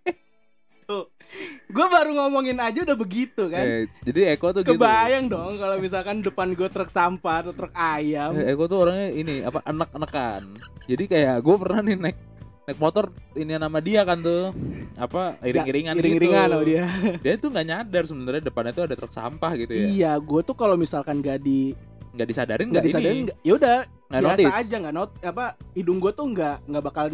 Gue 1.72 1.88
baru 1.88 2.12
ngomongin 2.14 2.60
aja 2.60 2.84
udah 2.84 2.98
begitu 3.00 3.48
kan. 3.48 3.64
Eh, 3.64 3.84
jadi 4.04 4.36
Eko 4.36 4.52
tuh 4.52 4.62
gitu. 4.68 4.76
Kebayang 4.76 5.32
dong 5.32 5.56
kalau 5.56 5.80
misalkan 5.80 6.20
depan 6.20 6.52
gue 6.52 6.68
truk 6.68 6.92
sampah 6.92 7.48
atau 7.48 7.54
truk 7.56 7.72
ayam. 7.72 8.36
Eh, 8.36 8.52
Eko 8.52 8.68
tuh 8.68 8.84
orangnya 8.84 9.10
ini 9.16 9.36
apa 9.42 9.64
anak-anakan. 9.64 10.60
Jadi 10.86 11.04
kayak 11.08 11.40
gue 11.40 11.56
pernah 11.56 11.80
nih 11.80 11.96
naik 11.96 12.18
naik 12.62 12.78
motor 12.78 13.10
ini 13.34 13.58
nama 13.58 13.80
dia 13.82 14.06
kan 14.06 14.22
tuh 14.22 14.54
apa 15.00 15.40
iring-iringan 15.42 15.96
gitu. 15.98 16.02
Iring-iringan 16.04 16.48
sama 16.52 16.64
dia. 16.68 16.86
Dia 17.24 17.34
tuh 17.40 17.50
nggak 17.50 17.68
nyadar 17.68 18.04
sebenarnya 18.06 18.42
depannya 18.46 18.74
tuh 18.76 18.84
ada 18.86 18.96
truk 19.00 19.14
sampah 19.16 19.52
gitu 19.58 19.72
ya. 19.74 19.86
Iya, 19.88 20.12
gue 20.20 20.42
tuh 20.44 20.54
kalau 20.54 20.76
misalkan 20.76 21.24
gak 21.24 21.42
di 21.42 21.74
Nggak 22.12 22.28
disadarin 22.28 22.68
nggak 22.76 22.84
disadarin 22.92 23.24
ya 23.40 23.54
udah 23.56 23.78
Nggak 24.12 24.20
biasa 24.20 24.36
notice. 24.44 24.56
aja 24.60 24.76
nggak 24.84 24.96
not 25.00 25.12
apa 25.24 25.46
hidung 25.72 26.04
gue 26.04 26.12
tuh 26.12 26.28
nggak 26.28 26.56
nggak 26.68 26.84
bakal 26.84 27.06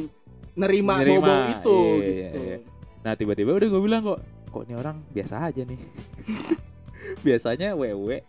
nerima, 0.58 0.94
Nerima, 0.98 1.22
bau-bau 1.22 1.42
itu 1.54 1.78
iya, 1.78 1.94
iya, 2.02 2.18
gitu. 2.18 2.40
iya. 2.42 2.58
Nah 3.06 3.14
tiba-tiba 3.14 3.52
udah 3.54 3.68
gue 3.70 3.82
bilang 3.86 4.02
kok 4.02 4.20
kok 4.48 4.64
ini 4.66 4.76
orang 4.76 5.04
biasa 5.12 5.52
aja 5.52 5.62
nih. 5.64 5.80
Biasanya 7.26 7.74
wewe. 7.74 8.24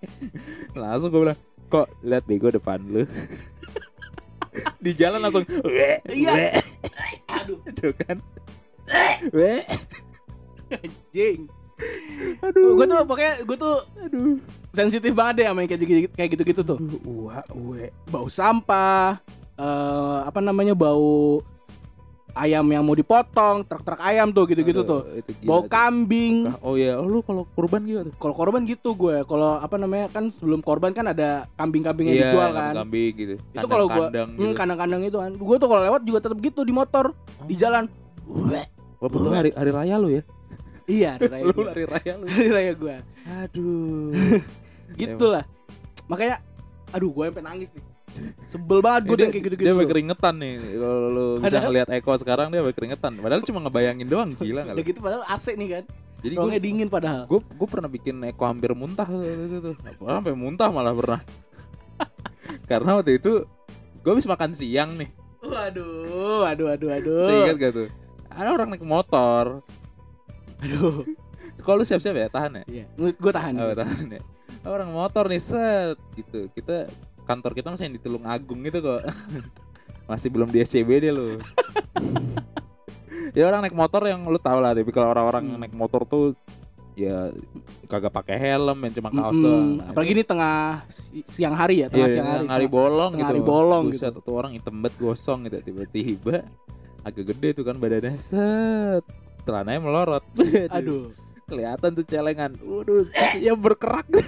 Langsung 0.75 1.11
gue 1.11 1.21
bilang 1.25 1.41
kok 1.69 1.89
lihat 2.01 2.25
bego 2.25 2.49
depan 2.49 2.79
lu. 2.85 3.05
Di 4.85 4.91
jalan 4.95 5.23
langsung 5.23 5.47
we, 5.63 5.99
Iya. 6.09 6.33
we. 6.35 6.49
Aduh, 7.31 7.59
Tuh 7.79 7.93
kan. 7.95 8.19
We. 9.31 9.63
jing. 11.11 11.47
Aduh. 12.43 12.75
Gue 12.75 12.87
tuh 12.87 12.99
pokoknya 13.07 13.33
gue 13.47 13.57
tuh 13.57 13.77
aduh. 14.03 14.37
sensitif 14.75 15.15
banget 15.15 15.43
deh 15.43 15.47
sama 15.47 15.63
yang 15.63 15.71
kayak 15.71 15.83
gitu 15.87 16.11
kayak 16.13 16.31
gitu-gitu 16.35 16.63
tuh. 16.67 16.79
Wah, 17.07 17.43
we. 17.55 17.91
Bau 18.11 18.27
sampah, 18.27 19.19
eh 19.55 20.19
apa 20.27 20.41
namanya 20.43 20.75
bau 20.75 21.43
ayam 22.39 22.63
yang 22.65 22.81
mau 22.81 22.93
dipotong, 22.93 23.63
truk-truk 23.63 23.99
ayam 23.99 24.31
tuh 24.31 24.47
gitu-gitu 24.47 24.81
Aduh, 24.81 25.03
tuh. 25.05 25.23
sih. 25.27 25.67
kambing. 25.67 26.47
Oh 26.61 26.75
iya, 26.75 26.95
oh, 26.95 27.05
lu 27.05 27.19
kalau 27.21 27.43
kurban 27.49 27.83
gimana 27.83 28.07
tuh? 28.07 28.15
Kalau 28.17 28.33
korban 28.33 28.63
gitu 28.63 28.95
gue, 28.95 29.23
kalau 29.23 29.59
apa 29.59 29.75
namanya 29.75 30.07
kan 30.09 30.29
sebelum 30.29 30.61
korban 30.61 30.91
kan 30.91 31.07
ada 31.07 31.51
kambing-kambing 31.55 32.09
yang 32.09 32.19
dijual 32.25 32.51
kan. 32.51 32.73
Iya, 32.73 32.81
kambing 32.81 33.13
gitu. 33.13 33.35
Itu 33.53 33.67
kalau 33.67 33.87
Kandang-kandang 33.87 34.29
Hmm, 34.31 34.41
gitu. 34.41 34.55
kandang-kandang 34.55 35.03
itu 35.03 35.19
kan. 35.19 35.33
Gue 35.35 35.57
tuh 35.57 35.69
kalau 35.69 35.83
lewat 35.83 36.01
juga 36.03 36.19
tetap 36.21 36.39
gitu 36.39 36.61
di 36.63 36.71
motor, 36.71 37.11
di 37.45 37.55
Oh. 37.55 37.59
jalan. 37.59 37.85
Weh. 38.25 38.67
Walaupun 38.99 39.19
tuh 39.21 39.33
hari 39.33 39.51
hari 39.53 39.71
raya 39.71 39.95
lu 39.97 40.09
ya. 40.09 40.23
Iya, 40.85 41.11
di 41.17 41.27
raya 41.27 41.45
Lu 41.49 41.53
gue. 41.55 41.69
hari 41.69 41.85
raya 41.85 42.13
lu. 42.15 42.25
Di 42.39 42.49
raya 42.49 42.73
gue. 42.73 42.95
Aduh. 43.27 44.11
Gitu 45.01 45.25
lah. 45.27 45.45
Makanya 46.07 46.41
aduh 46.89 47.11
gue 47.11 47.25
sampai 47.29 47.45
nangis 47.45 47.69
nih. 47.71 47.85
Sebel 48.47 48.79
banget 48.81 49.03
gue 49.05 49.17
yang 49.19 49.29
kayak 49.29 49.45
gitu-gitu. 49.45 49.65
dia 49.65 49.73
sampai 49.73 49.89
keringetan 49.89 50.35
nih 50.37 50.53
kalau 50.75 50.99
lu 51.09 51.27
bisa 51.39 51.59
ngeliat 51.61 51.89
Eko 51.91 52.13
sekarang 52.17 52.47
dia 52.49 52.59
sampai 52.59 52.75
keringetan 52.75 53.13
padahal 53.15 53.43
cuma 53.43 53.59
ngebayangin 53.61 54.07
doang 54.07 54.31
gila 54.35 54.41
Udah 54.41 54.63
nggak 54.65 54.77
lu? 54.77 54.83
gitu 54.85 54.99
padahal 54.99 55.23
AC 55.25 55.47
nih 55.53 55.69
kan. 55.71 55.85
jadi 56.19 56.35
gue 56.35 56.59
dingin 56.59 56.89
padahal. 56.89 57.23
gue 57.27 57.41
gue 57.41 57.69
pernah 57.69 57.87
bikin 57.87 58.17
Eko 58.25 58.43
hampir 58.43 58.71
muntah 58.73 59.05
tuh. 59.05 59.75
sampai 60.01 60.33
muntah 60.33 60.69
malah 60.69 60.93
pernah 60.93 61.21
karena 62.71 62.91
waktu 62.97 63.17
itu 63.17 63.45
gue 63.99 64.11
habis 64.11 64.27
makan 64.27 64.51
siang 64.53 64.97
nih 64.97 65.11
Waduh, 65.39 66.43
waduh, 66.43 66.67
waduh, 66.69 66.89
waduh. 66.91 67.23
Saya 67.23 67.39
ingat 67.47 67.57
gak 67.59 67.73
tuh 67.73 67.89
ada 68.29 68.49
orang 68.51 68.69
naik 68.71 68.83
motor 68.83 69.63
Aduh. 70.59 71.07
kalau 71.65 71.79
lu 71.79 71.85
siap-siap 71.85 72.15
ya 72.17 72.27
tahan 72.27 72.51
ya 72.57 72.65
Iya, 72.67 72.85
gue 73.13 73.33
tahan. 73.33 73.53
oh, 73.55 73.75
tahan 73.75 74.07
ya 74.11 74.23
orang 74.65 74.91
motor 74.91 75.29
nih 75.29 75.39
set 75.39 75.97
gitu 76.13 76.51
kita 76.53 76.91
kantor 77.29 77.53
kita 77.53 77.69
masih 77.69 77.85
yang 77.85 77.95
di 77.95 78.03
Tulung 78.03 78.25
Agung 78.25 78.61
gitu 78.61 78.81
kok 78.81 79.05
masih 80.11 80.29
belum 80.29 80.49
di 80.49 80.59
SCBD 80.61 81.13
lu 81.13 81.37
ya 83.31 83.45
orang 83.45 83.61
naik 83.61 83.77
motor 83.77 84.01
yang 84.03 84.25
lu 84.25 84.39
tau 84.39 84.57
lah 84.57 84.73
tapi 84.73 84.89
kalau 84.89 85.13
orang-orang 85.13 85.45
Hmm. 85.47 85.61
naik 85.61 85.73
motor 85.73 86.03
tuh 86.03 86.33
ya 86.95 87.31
kagak 87.87 88.11
pakai 88.11 88.35
helm 88.37 88.75
yang 88.81 88.93
cuma 88.93 89.09
kaos 89.09 89.31
Mm-mm. 89.33 89.45
doang 89.45 89.69
Nah, 89.77 89.87
Apalagi 89.93 90.13
ini 90.13 90.25
tengah 90.25 90.57
si- 90.89 91.23
siang 91.23 91.53
hari 91.53 91.81
ya, 91.81 91.87
tengah 91.87 92.09
siang 92.09 92.27
hari. 92.27 92.47
hari 92.49 92.67
bolong 92.67 93.13
tengah 93.13 93.23
gitu. 93.23 93.31
hari 93.31 93.43
bolong 93.45 93.85
Buset, 93.87 94.11
gitu. 94.11 94.19
tuh 94.19 94.35
orang 94.35 94.53
hitam 94.53 94.75
banget 94.77 94.95
gosong 94.99 95.47
gitu 95.47 95.57
tiba-tiba 95.63 96.43
agak 97.01 97.25
gede 97.29 97.49
tuh 97.55 97.63
kan 97.63 97.77
badannya 97.77 98.19
set 98.19 99.05
celananya 99.45 99.79
melorot. 99.79 100.25
Aduh. 100.75 101.15
kelihatan 101.47 101.95
tuh 101.95 102.05
celengan. 102.05 102.53
Waduh, 102.59 103.09
yang 103.39 103.57
berkerak. 103.57 104.05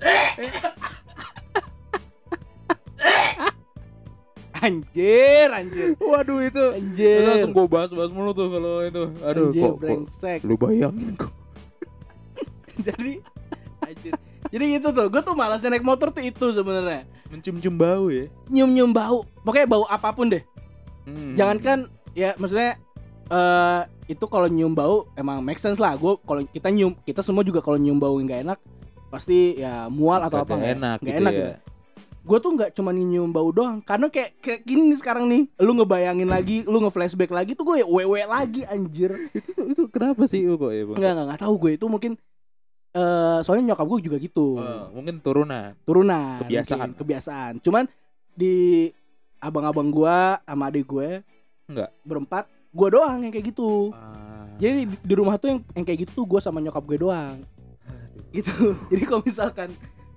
Anjir, 4.66 5.52
anjir. 5.52 5.94
Waduh 6.00 6.40
itu. 6.40 6.64
Anjir. 6.74 7.22
Itu 7.22 7.28
langsung 7.28 7.52
gue 7.52 7.66
bahas-bahas 7.68 8.10
mulu 8.10 8.32
tuh 8.32 8.48
kalau 8.48 8.80
itu. 8.82 9.04
Aduh, 9.20 9.52
anjir, 9.52 9.70
kok, 9.76 10.08
lu 10.42 10.56
bayangin 10.56 11.12
kok. 11.14 11.32
Jadi 12.86 13.20
anjir. 13.84 14.12
Jadi 14.46 14.64
gitu 14.78 14.88
tuh, 14.94 15.06
gue 15.10 15.22
tuh 15.22 15.34
malasnya 15.36 15.74
naik 15.74 15.84
motor 15.84 16.10
tuh 16.10 16.24
itu 16.24 16.54
sebenarnya. 16.54 17.04
Mencium-cium 17.28 17.76
bau 17.76 18.08
ya. 18.08 18.24
Nyium-nyium 18.48 18.94
bau. 18.94 19.26
Pokoknya 19.44 19.68
bau 19.68 19.84
apa 19.90 20.08
pun 20.14 20.30
deh. 20.30 20.42
Hmm. 21.06 21.38
Jangankan 21.38 21.86
ya 22.16 22.34
maksudnya 22.40 22.80
eh 23.26 23.82
itu 24.06 24.22
kalau 24.30 24.46
nyium 24.46 24.72
bau 24.72 25.10
emang 25.18 25.42
make 25.42 25.58
sense 25.58 25.82
lah. 25.82 25.98
Gue 25.98 26.16
kalau 26.24 26.46
kita 26.46 26.70
nyium, 26.70 26.94
kita 27.04 27.20
semua 27.20 27.42
juga 27.42 27.60
kalau 27.60 27.76
nyium 27.76 27.98
bau 27.98 28.16
nggak 28.18 28.46
enak 28.46 28.58
pasti 29.06 29.56
ya 29.56 29.86
mual 29.86 30.20
atau 30.22 30.42
apa 30.42 30.50
Kagak 30.50 30.58
nggak 30.58 30.74
enak, 30.76 30.98
nggak 30.98 31.06
gitu 31.08 31.20
enak 31.22 31.32
ya. 31.32 31.38
gitu. 31.38 31.54
Gue 32.26 32.38
tuh 32.42 32.50
nggak 32.58 32.70
cuma 32.74 32.90
nyium 32.90 33.30
bau 33.30 33.54
doang, 33.54 33.78
karena 33.78 34.10
kayak 34.10 34.34
kayak 34.42 34.60
gini 34.66 34.90
nih 34.90 34.98
sekarang 34.98 35.30
nih, 35.30 35.46
lu 35.62 35.78
ngebayangin 35.78 36.26
lagi, 36.26 36.66
lu 36.66 36.82
nge-flashback 36.82 37.30
lagi 37.30 37.54
tuh 37.54 37.62
gue 37.62 37.86
wewe 37.86 38.26
lagi 38.26 38.66
anjir. 38.66 39.14
Itu 39.30 39.54
tuh- 39.54 39.68
itu 39.70 39.82
kenapa 39.86 40.26
sih 40.26 40.42
kok 40.42 40.70
ya? 40.74 40.82
Enggak 40.90 41.10
enggak 41.14 41.26
enggak 41.30 41.42
tahu 41.46 41.54
gue 41.54 41.72
itu 41.78 41.86
mungkin 41.86 42.12
eh 42.96 43.38
soalnya 43.46 43.70
nyokap 43.72 43.86
gue 43.86 44.00
juga 44.10 44.16
gitu. 44.18 44.58
Oh, 44.58 44.90
mungkin 44.90 45.22
turunan. 45.22 45.78
Turunan. 45.86 46.42
Kebiasaan. 46.42 46.78
mungkin, 46.90 46.98
kebiasaan. 46.98 47.52
Cuman 47.62 47.84
di 48.34 48.88
abang-abang 49.38 49.86
gua 49.88 50.40
sama 50.42 50.66
adik 50.66 50.88
gue 50.88 51.22
Enggak. 51.68 51.94
berempat, 52.02 52.44
gua 52.72 52.88
doang 52.90 53.22
yang 53.22 53.30
kayak 53.30 53.54
gitu. 53.54 53.92
Ah. 53.94 54.48
Jadi 54.56 54.88
di, 54.88 54.96
di 54.98 55.14
rumah 55.14 55.36
tuh 55.36 55.52
yang, 55.52 55.60
yang 55.76 55.84
kayak 55.84 56.08
gitu 56.08 56.24
tuh 56.24 56.26
gue 56.26 56.40
sama 56.40 56.58
nyokap 56.58 56.82
gue 56.82 56.98
doang. 56.98 57.38
Gitu. 58.30 58.52
Jadi 58.90 59.02
kalau 59.04 59.20
misalkan 59.20 59.68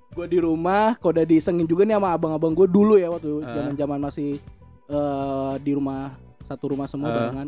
gue 0.09 0.25
di 0.25 0.39
rumah, 0.39 0.97
kalau 0.97 1.15
udah 1.15 1.23
disengin 1.23 1.63
juga 1.63 1.85
nih 1.85 1.95
sama 1.95 2.11
abang-abang 2.11 2.51
gue 2.51 2.65
dulu 2.65 2.97
ya 2.97 3.07
waktu 3.07 3.39
Ah. 3.41 3.53
zaman-zaman 3.55 3.99
masih 4.01 4.41
eh 4.89 5.53
di 5.61 5.71
rumah 5.71 6.17
satu 6.43 6.73
rumah 6.73 6.89
semua 6.89 7.07
Ah. 7.07 7.15
barengan. 7.15 7.47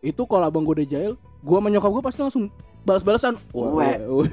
Itu 0.00 0.24
kalau 0.24 0.48
abang 0.48 0.64
gue 0.64 0.82
udah 0.82 0.88
jahil, 0.88 1.12
gue 1.16 1.56
sama 1.56 1.68
nyokap 1.68 1.90
gue 1.90 2.02
pasti 2.02 2.20
langsung 2.20 2.44
balas-balasan. 2.82 3.38
Uwe, 3.52 3.90
uwe, 4.08 4.26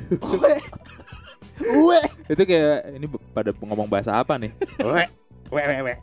uwe. 1.59 1.99
itu 2.25 2.41
kayak 2.41 2.95
ini 2.95 3.05
pada 3.29 3.51
ngomong 3.53 3.85
bahasa 3.85 4.15
apa 4.15 4.39
nih? 4.39 4.49
We, 5.49 5.57
we, 5.57 5.61
we, 5.65 5.77
we, 5.81 5.93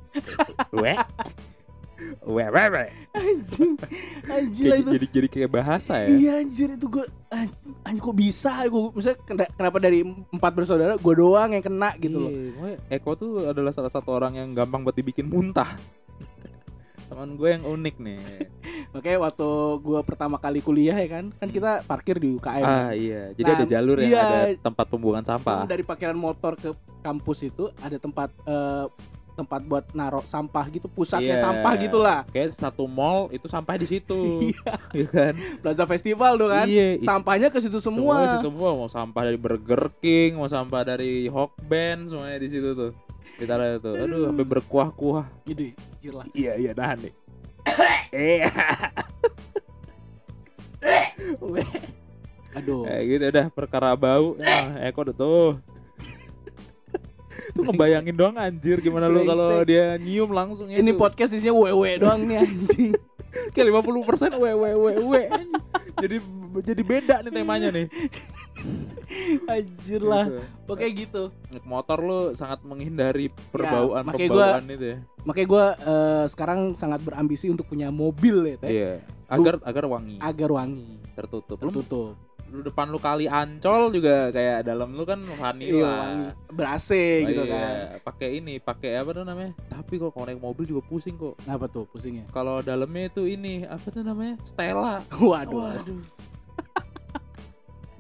we, 0.83 0.93
we, 2.23 2.43
we, 2.43 2.65
we. 2.69 2.85
Anjing, 3.13 3.73
anjing 4.27 4.65
lah 4.69 4.77
itu. 4.79 4.91
jadi 4.97 5.07
jadi 5.09 5.29
kayak 5.29 5.51
bahasa 5.51 6.05
ya. 6.05 6.09
Iya 6.09 6.33
anjir 6.41 6.69
itu 6.75 6.87
gue 6.87 7.05
anjing, 7.29 7.73
anjing 7.83 8.03
kok 8.03 8.17
bisa 8.17 8.53
gue 8.65 8.83
misalnya 8.93 9.19
kena- 9.25 9.53
kenapa 9.53 9.77
dari 9.79 9.99
empat 10.07 10.53
bersaudara 10.53 10.95
gue 10.95 11.15
doang 11.15 11.51
yang 11.53 11.65
kena 11.65 11.91
gitu 11.97 12.17
loh. 12.19 12.31
Iya, 12.31 12.77
Eko 12.93 13.15
tuh 13.15 13.49
adalah 13.49 13.73
salah 13.73 13.89
satu 13.89 14.13
orang 14.13 14.37
yang 14.37 14.49
gampang 14.53 14.85
buat 14.85 14.93
dibikin 14.93 15.27
muntah. 15.27 15.69
Teman 17.07 17.39
gue 17.39 17.49
yang 17.49 17.63
unik 17.63 17.97
nih. 18.03 18.19
Makanya 18.99 19.19
waktu 19.23 19.49
gue 19.79 20.01
pertama 20.03 20.37
kali 20.37 20.59
kuliah 20.59 20.99
ya 20.99 21.07
kan, 21.07 21.31
kan 21.33 21.49
kita 21.49 21.87
parkir 21.87 22.19
di 22.19 22.35
UKM. 22.35 22.67
Ah 22.67 22.91
iya, 22.91 23.31
jadi 23.31 23.47
Nah, 23.47 23.57
ada 23.57 23.65
jalur 23.65 23.97
yang 24.03 24.11
iya. 24.11 24.23
ada 24.23 24.41
tempat 24.59 24.87
pembuangan 24.91 25.25
sampah. 25.25 25.71
Dari 25.71 25.87
parkiran 25.87 26.19
motor 26.19 26.59
ke 26.59 26.75
kampus 27.01 27.47
itu 27.47 27.71
ada 27.79 27.95
tempat 27.97 28.35
eh, 28.43 28.85
tempat 29.37 29.61
buat 29.63 29.85
narok 29.93 30.25
sampah 30.25 30.65
gitu, 30.67 30.89
pusatnya 30.89 31.37
Iya. 31.37 31.45
sampah 31.45 31.73
gitulah. 31.77 32.19
Kayak 32.27 32.57
satu 32.57 32.89
mall 32.89 33.29
itu 33.29 33.45
sampah 33.45 33.77
di 33.77 33.85
situ. 33.85 34.17
Iya. 34.49 34.73
Iya 34.97 35.07
kan? 35.07 35.33
Plaza 35.61 35.85
Festival 35.85 36.33
tuh 36.35 36.49
kan. 36.49 36.65
Is- 36.65 37.05
Sampahnya 37.05 37.49
ke 37.49 37.61
situ 37.61 37.77
Semua 37.77 38.25
semua. 38.25 38.33
situ 38.33 38.49
semua 38.49 38.71
mau 38.73 38.89
sampah 38.89 39.23
dari 39.23 39.37
Burger 39.37 39.93
King, 39.99 40.35
mau 40.35 40.49
sampah 40.49 40.83
dari 40.83 41.29
Hokben, 41.29 42.09
semuanya 42.09 42.39
di 42.39 42.49
situ 42.49 42.73
tuh. 42.73 42.97
Ditaruh 43.37 43.77
tuh. 43.77 43.93
Aduh, 43.95 44.27
sampai 44.27 44.47
berkuah-kuah. 44.49 45.29
Gitu, 45.45 45.77
anjir 45.77 46.13
lah. 46.17 46.27
Iya, 46.33 46.53
iya, 46.57 46.73
tahan 46.73 46.99
nih. 46.99 47.15
Iya. 48.11 48.49
Aduh. 52.57 52.89
Kayak 52.89 53.03
gitu 53.05 53.25
udah 53.29 53.47
perkara 53.53 53.91
bau. 53.93 54.33
Nah, 54.39 54.81
Eko 54.81 55.05
udah 55.05 55.13
tuh. 55.15 55.61
Tuh 57.55 57.63
ngebayangin 57.67 58.17
doang 58.17 58.37
anjir 58.37 58.81
gimana 58.81 59.09
lu 59.09 59.25
kalau 59.25 59.65
dia 59.65 59.97
nyium 59.97 60.31
langsung 60.33 60.69
Ini 60.69 60.83
itu. 60.83 60.99
podcast 60.99 61.33
isinya 61.37 61.57
wewe 61.57 62.01
doang 62.01 62.25
nih 62.25 62.43
anjing. 62.45 62.93
Kayak 63.53 63.69
50% 63.85 64.41
we 64.41 64.51
we 64.57 64.71
we 64.73 64.93
we. 65.05 65.23
Jadi 66.01 66.17
jadi 66.65 66.83
beda 66.85 67.15
nih 67.21 67.33
temanya 67.33 67.69
nih. 67.69 67.87
Anjir 69.45 70.01
lah. 70.01 70.27
Gitu. 70.27 70.41
Pokoknya 70.65 70.91
gitu. 70.97 71.23
Naik 71.53 71.67
motor 71.69 71.99
lu 72.01 72.21
sangat 72.33 72.65
menghindari 72.65 73.29
perbauan 73.53 74.03
makanya 74.09 74.29
perbauan 74.33 74.65
itu 74.73 74.87
ya. 74.97 74.99
Makanya 75.29 75.47
gue 75.53 75.67
sekarang 76.33 76.61
sangat 76.81 77.01
berambisi 77.05 77.53
untuk 77.53 77.69
punya 77.69 77.93
mobil 77.93 78.55
ya, 78.55 78.57
teh. 78.57 78.71
Iya. 78.73 78.93
Agar 79.27 79.59
agar 79.67 79.85
wangi, 79.91 80.17
Agar 80.23 80.51
wangi, 80.55 81.03
tertutup. 81.19 81.59
Tertutup. 81.59 82.15
Lu 82.47 82.63
depan 82.63 82.87
lu 82.87 82.97
kali 82.97 83.27
ancol 83.27 83.91
juga 83.91 84.31
kayak 84.31 84.65
dalam 84.65 84.95
lu 84.95 85.03
kan 85.03 85.19
Iya, 85.19 85.35
vanilla. 85.35 85.83
wangi. 85.83 86.25
Ber-AC 86.55 86.91
Oh 86.95 87.29
gitu 87.29 87.43
iya, 87.45 87.53
kan. 87.53 87.75
Pakai 88.07 88.29
ini, 88.39 88.55
pakai 88.57 88.91
apa 88.97 89.11
tuh 89.13 89.25
namanya? 89.27 89.53
Tapi 89.67 89.93
kok 89.97 90.15
naik 90.15 90.39
mobil 90.39 90.65
juga 90.65 90.83
pusing 90.87 91.17
kok. 91.17 91.35
Apa 91.45 91.67
tuh 91.67 91.85
pusingnya? 91.91 92.25
Kalau 92.31 92.63
dalamnya 92.63 93.11
itu 93.11 93.27
ini 93.27 93.67
apa 93.67 93.87
tuh 93.91 94.01
namanya? 94.01 94.39
Stella. 94.43 95.03
Waduh. 95.13 95.59
Waduh. 95.59 96.01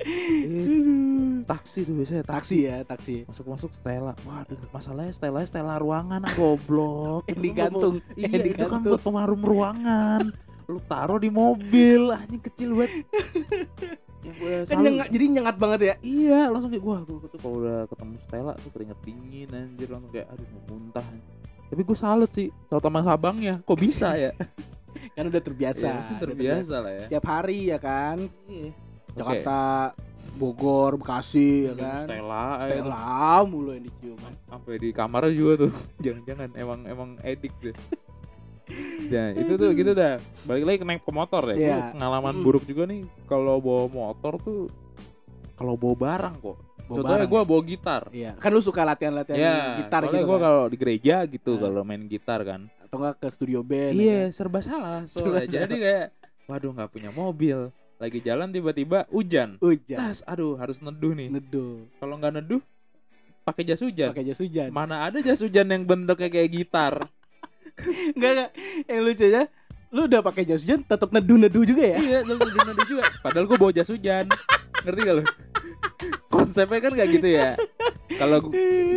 Eh, 0.06 1.42
taksi 1.48 1.82
tuh 1.82 1.96
biasanya 1.96 2.22
Taksi 2.22 2.56
ya, 2.62 2.76
taksi. 2.86 3.24
masuk-masuk 3.26 3.74
Stella. 3.74 4.14
Waduh, 4.22 4.54
masalahnya 4.70 5.10
Stella 5.10 5.42
Stella 5.42 5.80
ruangan 5.80 6.22
ah, 6.22 6.30
goblok. 6.36 7.26
Yang 7.32 7.34
kan 7.34 7.42
digantung. 7.42 7.94
Iya, 8.14 8.28
yang 8.28 8.30
itu 8.30 8.38
kan 8.38 8.46
digantung. 8.78 8.92
buat 8.92 9.02
pemarum 9.02 9.42
ruangan. 9.42 10.22
Lu 10.68 10.78
taruh 10.84 11.18
di 11.18 11.26
mobil, 11.26 12.12
anjing 12.12 12.38
kecil 12.38 12.76
banget. 12.76 12.92
Gue 14.34 14.52
Kan 14.66 14.76
nyengat, 14.82 15.06
jadi 15.12 15.24
nyengat 15.30 15.56
banget 15.56 15.80
ya. 15.80 15.94
Iya, 16.02 16.40
langsung 16.50 16.70
kayak 16.74 16.84
gua, 16.84 16.98
gua 17.06 17.28
tuh 17.30 17.38
kalau 17.38 17.56
udah 17.62 17.78
ketemu 17.86 18.14
Stella 18.26 18.52
tuh 18.58 18.70
keringet 18.74 18.98
dingin 19.06 19.48
anjir 19.54 19.88
langsung 19.90 20.10
kayak 20.10 20.26
aduh 20.34 20.46
mau 20.50 20.62
muntah. 20.74 21.06
Tapi 21.66 21.82
gue 21.82 21.98
salut 21.98 22.30
sih 22.30 22.48
sama 22.70 22.80
teman 22.82 23.02
sabangnya, 23.02 23.54
kok 23.66 23.78
bisa 23.78 24.14
ya? 24.14 24.30
Kan 25.16 25.24
udah 25.28 25.42
terbiasa. 25.42 25.86
Iya, 25.86 25.92
Udah 25.92 26.08
kan 26.08 26.22
terbiasa 26.24 26.74
lah 26.80 26.92
ya. 26.92 27.06
Tiap 27.12 27.24
hari 27.28 27.58
ya 27.68 27.78
kan. 27.78 28.18
Iya. 28.48 28.70
Jakarta, 29.16 29.60
Bogor, 30.36 31.00
Bekasi 31.00 31.72
ya 31.72 31.74
kan. 31.76 32.04
Stella, 32.04 32.46
aja. 32.60 32.68
Stella 32.68 33.40
mulu 33.48 33.70
yang 33.72 33.84
dicium. 33.88 34.18
sampai 34.46 34.74
di 34.78 34.88
kamarnya 34.94 35.32
juga 35.34 35.52
tuh 35.66 35.72
jangan-jangan 36.04 36.50
emang 36.54 36.80
emang 36.86 37.10
edik 37.24 37.52
deh 37.60 37.76
ya 39.06 39.30
itu 39.32 39.52
tuh 39.54 39.70
gitu 39.72 39.92
dah. 39.94 40.18
Balik 40.44 40.64
lagi 40.66 40.78
ke 40.82 40.86
naik 40.86 41.02
ke 41.02 41.12
motor 41.14 41.42
ya. 41.50 41.56
Gua 41.56 41.78
pengalaman 41.94 42.34
buruk 42.42 42.64
juga 42.66 42.82
nih 42.86 43.06
kalau 43.24 43.62
bawa 43.62 43.86
motor 43.86 44.34
tuh 44.42 44.60
kalau 45.54 45.74
bawa 45.78 45.94
barang 45.94 46.34
kok. 46.42 46.56
Bawa 46.86 46.96
contohnya 47.02 47.26
gue 47.26 47.40
bawa 47.42 47.62
gitar. 47.66 48.02
Iya, 48.14 48.38
kan 48.38 48.50
lu 48.54 48.62
suka 48.62 48.86
latihan-latihan 48.86 49.38
ya 49.42 49.54
gitar 49.74 50.06
soalnya 50.06 50.22
gitu 50.22 50.26
gue 50.30 50.38
kan? 50.38 50.44
kalau 50.46 50.62
di 50.70 50.76
gereja 50.78 51.16
gitu 51.26 51.52
Nah. 51.58 51.62
kalau 51.66 51.80
main 51.82 52.02
gitar 52.06 52.40
kan. 52.46 52.60
Atau 52.86 52.96
enggak 53.02 53.14
ke 53.18 53.28
studio 53.34 53.60
band 53.66 53.94
ya 53.94 54.02
iya 54.02 54.20
kan? 54.26 54.30
serba 54.30 54.60
salah 54.62 55.02
Serba 55.10 55.42
jadi 55.42 55.74
kayak 55.74 56.06
waduh 56.46 56.70
nggak 56.70 56.90
punya 56.94 57.10
mobil. 57.10 57.74
Lagi 57.96 58.20
jalan 58.20 58.52
tiba-tiba 58.52 59.08
hujan. 59.10 59.56
Hujan, 59.58 59.98
tas 59.98 60.20
aduh 60.28 60.54
harus 60.60 60.78
neduh 60.78 61.16
nih. 61.16 61.32
Neduh, 61.32 61.88
kalau 61.96 62.14
nggak 62.20 62.38
neduh 62.38 62.60
pakai 63.42 63.62
jas 63.64 63.80
hujan. 63.82 64.12
Pakai 64.14 64.26
jas 64.26 64.38
hujan. 64.38 64.68
mana 64.70 65.06
ada 65.08 65.18
jas 65.18 65.40
hujan 65.40 65.66
yang 65.66 65.82
bentuknya 65.82 66.28
kayak 66.28 66.50
gitar 66.52 66.94
Enggak 68.12 68.30
enggak. 68.32 68.50
Yang 68.86 69.00
lucunya 69.02 69.42
lu 69.86 70.00
udah 70.04 70.20
pakai 70.20 70.42
jas 70.44 70.60
hujan 70.60 70.82
tetap 70.82 71.08
neduh-neduh 71.08 71.64
juga 71.64 71.84
ya? 71.86 71.98
Iya, 71.98 72.18
terus 72.22 72.52
hujan 72.52 72.76
juga. 72.84 73.04
Padahal 73.22 73.46
gue 73.46 73.56
bawa 73.56 73.72
jas 73.72 73.88
hujan. 73.88 74.24
Ngerti 74.82 75.00
gak 75.00 75.14
lu? 75.14 75.24
Konsepnya 76.26 76.78
kan 76.80 76.92
gak 76.92 77.08
gitu 77.10 77.28
ya. 77.28 77.50
Kalau 78.12 78.38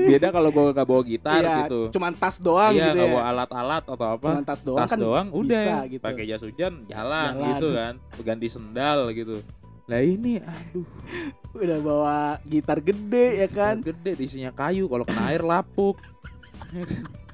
beda 0.05 0.27
kalau 0.29 0.49
gue 0.49 0.63
gak 0.71 0.87
bawa 0.87 1.01
gitar 1.03 1.39
Iya, 1.39 1.55
gitu. 1.65 1.79
Cuman 1.93 2.11
tas 2.13 2.35
doang 2.37 2.73
iya, 2.73 2.89
gitu 2.89 2.99
gak 2.99 3.07
ya. 3.07 3.13
bawa 3.15 3.23
alat-alat 3.27 3.83
atau 3.85 4.07
apa. 4.09 4.27
Cuman 4.27 4.43
tas 4.43 4.61
doang 4.61 4.81
Tas 4.81 4.91
kan 4.91 4.99
doang 4.99 5.27
udah 5.31 5.63
bisa 5.63 5.75
gitu. 5.87 6.03
pakai 6.03 6.23
jas 6.25 6.41
hujan 6.41 6.73
jalan, 6.85 7.31
Jalan. 7.31 7.47
gitu 7.53 7.67
kan. 7.71 7.93
Ganti 8.21 8.47
sendal 8.49 8.99
gitu. 9.13 9.35
Nah 9.89 9.99
ini 9.99 10.37
aduh 10.37 10.85
udah 11.55 11.77
bawa 11.81 12.17
gitar 12.45 12.77
gede 12.79 13.41
ya 13.41 13.47
kan. 13.47 13.81
gede 13.81 14.13
isinya 14.19 14.51
kayu 14.51 14.85
kalau 14.85 15.05
kena 15.05 15.23
air 15.29 15.41
lapuk. 15.41 15.97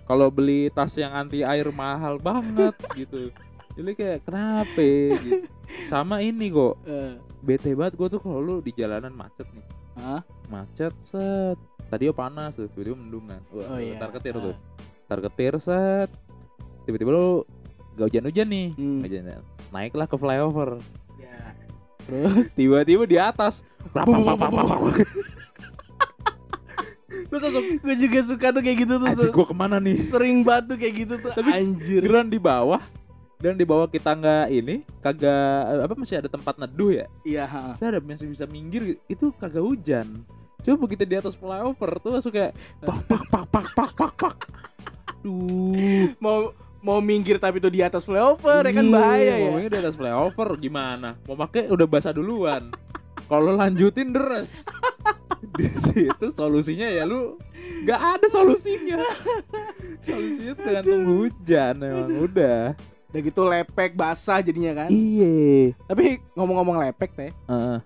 Kalau 0.05 0.29
beli 0.29 0.69
tas 0.69 0.93
yang 0.93 1.11
anti 1.11 1.41
air 1.41 1.67
mahal 1.69 2.17
banget 2.17 2.73
gitu. 2.99 3.29
Jadi 3.75 3.91
kayak 3.91 4.19
kenapa 4.23 4.79
gitu. 5.19 5.43
Sama 5.85 6.21
ini 6.21 6.47
kok 6.47 6.79
Eh, 6.83 7.17
bete 7.41 7.73
banget 7.73 7.93
gue 7.95 8.07
tuh 8.07 8.19
kalau 8.19 8.39
lu 8.39 8.55
di 8.57 8.71
jalanan 8.71 9.11
macet 9.11 9.43
nih 9.49 9.65
Hah? 9.95 10.21
macet 10.45 10.93
set 11.01 11.57
tadi 11.87 12.07
panas 12.09 12.53
tuh 12.53 12.65
tiba-tiba 12.67 12.95
mendungan 12.95 13.41
Wah, 13.49 13.65
Oh 13.67 13.79
iya. 13.79 13.97
tar 13.97 14.09
ketir 14.11 14.33
Ah. 14.33 14.41
tuh 14.41 14.55
tar 15.05 15.19
ketir 15.19 15.53
set 15.57 16.09
tiba-tiba 16.83 17.09
lu 17.09 17.27
gak 17.93 18.07
hujan-hujan 18.07 18.47
nih 18.47 18.67
Hmm. 18.73 19.01
hujan 19.01 19.23
naiklah 19.69 20.05
ke 20.05 20.15
flyover 20.15 20.77
Ya. 21.17 21.35
Terus 22.05 22.53
tiba-tiba 22.53 23.03
di 23.03 23.17
atas 23.17 23.65
Terus 27.35 27.43
langsung 27.51 27.65
gue 27.83 27.95
juga 27.99 28.19
suka 28.23 28.47
tuh 28.55 28.61
kayak 28.63 28.77
gitu 28.87 28.93
tuh. 28.95 29.07
anjir 29.11 29.29
gue 29.35 29.45
ke 29.45 29.55
mana 29.55 29.77
nih 29.83 30.07
Sering 30.07 30.39
banget 30.47 30.63
tuh 30.71 30.77
kayak 30.79 30.93
gitu 31.03 31.13
tuh. 31.19 31.31
Tapi 31.35 31.51
anjir. 31.51 32.01
Geran 32.07 32.31
di 32.31 32.39
bawah 32.39 32.79
dan 33.35 33.59
di 33.59 33.67
bawah 33.67 33.85
kita 33.91 34.15
nggak 34.15 34.47
ini 34.47 34.81
kagak 35.03 35.83
apa 35.83 35.93
masih 35.93 36.23
ada 36.23 36.31
tempat 36.31 36.55
neduh 36.55 37.03
ya 37.03 37.05
Iya, 37.27 37.43
saya 37.75 37.89
ada 37.93 38.01
masih 38.01 38.31
bisa 38.31 38.47
minggir 38.47 38.95
itu 39.11 39.29
kagak 39.35 39.61
hujan 39.61 40.23
coba 40.65 40.77
begitu 40.81 41.03
di 41.05 41.13
atas 41.19 41.37
flyover 41.37 41.91
tuh 42.01 42.17
langsung 42.17 42.33
kayak 42.33 42.55
pak 42.81 42.99
pak 43.05 43.23
pak 43.29 43.45
pak 43.53 43.67
pak 43.75 43.91
pak 43.93 44.11
pak 44.17 44.35
duh 45.21 46.09
Mau 46.17 46.55
mau 46.81 46.97
minggir 47.01 47.37
tapi 47.37 47.61
tuh 47.61 47.69
di 47.69 47.81
atas 47.85 48.05
flyover 48.05 48.65
ya 48.65 48.73
kan 48.73 48.85
bahaya 48.89 49.41
ya. 49.41 49.45
ngomongnya 49.45 49.69
di 49.73 49.79
atas 49.81 49.95
flyover 49.97 50.49
gimana 50.57 51.13
mau 51.29 51.37
pakai 51.37 51.69
udah 51.69 51.85
basah 51.85 52.13
duluan 52.13 52.73
kalau 53.29 53.57
lanjutin 53.57 54.09
deres 54.13 54.65
di 55.59 55.67
situ 55.71 56.27
solusinya 56.29 56.85
ya 56.85 57.03
lu 57.03 57.39
nggak 57.81 58.01
ada 58.17 58.27
solusinya 58.27 58.99
solusinya 59.99 60.53
tergantung 60.53 61.03
hujan 61.05 61.73
emang 61.77 62.11
udah 62.21 62.61
Udah 63.07 63.21
gitu 63.23 63.41
lepek 63.41 63.95
basah 63.95 64.43
jadinya 64.43 64.83
kan. 64.83 64.89
iya 64.91 65.71
Tapi 65.87 66.19
ngomong-ngomong 66.35 66.83
lepek 66.83 67.15
teh, 67.15 67.31
Heeh. 67.47 67.77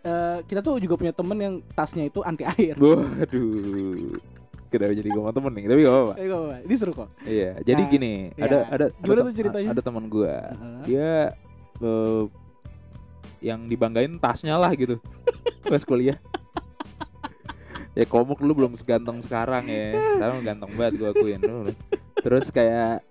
eh, 0.00 0.38
kita 0.48 0.64
tuh 0.64 0.80
juga 0.80 0.96
punya 0.96 1.12
temen 1.12 1.36
yang 1.36 1.54
tasnya 1.70 2.08
itu 2.08 2.24
anti 2.24 2.48
air. 2.48 2.72
waduh 2.72 4.16
kenapa 4.72 4.96
jadi 4.96 5.12
ngomong 5.12 5.34
temen 5.34 5.52
nih 5.52 5.64
tapi 5.66 5.80
gak 5.82 5.92
apa-apa 5.92 6.12
gak 6.16 6.30
apa-apa. 6.32 6.56
Ini 6.64 6.74
seru 6.74 6.92
kok. 6.94 7.08
Iya, 7.20 7.50
jadi 7.60 7.82
Nah, 7.82 7.90
gini, 7.90 8.12
iya. 8.32 8.44
ada 8.48 8.58
ada 8.70 8.84
Gimana 8.96 9.12
ada, 9.12 9.28
tuh 9.28 9.34
ceritanya? 9.36 9.68
Ada 9.76 9.82
teman 9.84 10.04
gua, 10.08 10.36
Heeh. 10.56 10.82
dia 10.88 11.10
eh, 11.76 12.22
yang 13.44 13.60
dibanggain 13.66 14.16
tasnya 14.16 14.56
lah 14.56 14.72
gitu. 14.72 14.96
Pas 15.68 15.84
kuliah. 15.84 16.16
Ya 17.92 18.04
komuk 18.04 18.38
dulu 18.38 18.64
belum 18.64 18.72
seganteng 18.74 19.18
sekarang 19.18 19.64
ya. 19.64 19.94
Sekarang 20.16 20.36
ganteng 20.42 20.70
banget 20.74 20.92
gua 20.96 21.10
akuin. 21.10 21.40
Dulu. 21.40 21.70
Terus 22.16 22.46
kayak 22.48 23.02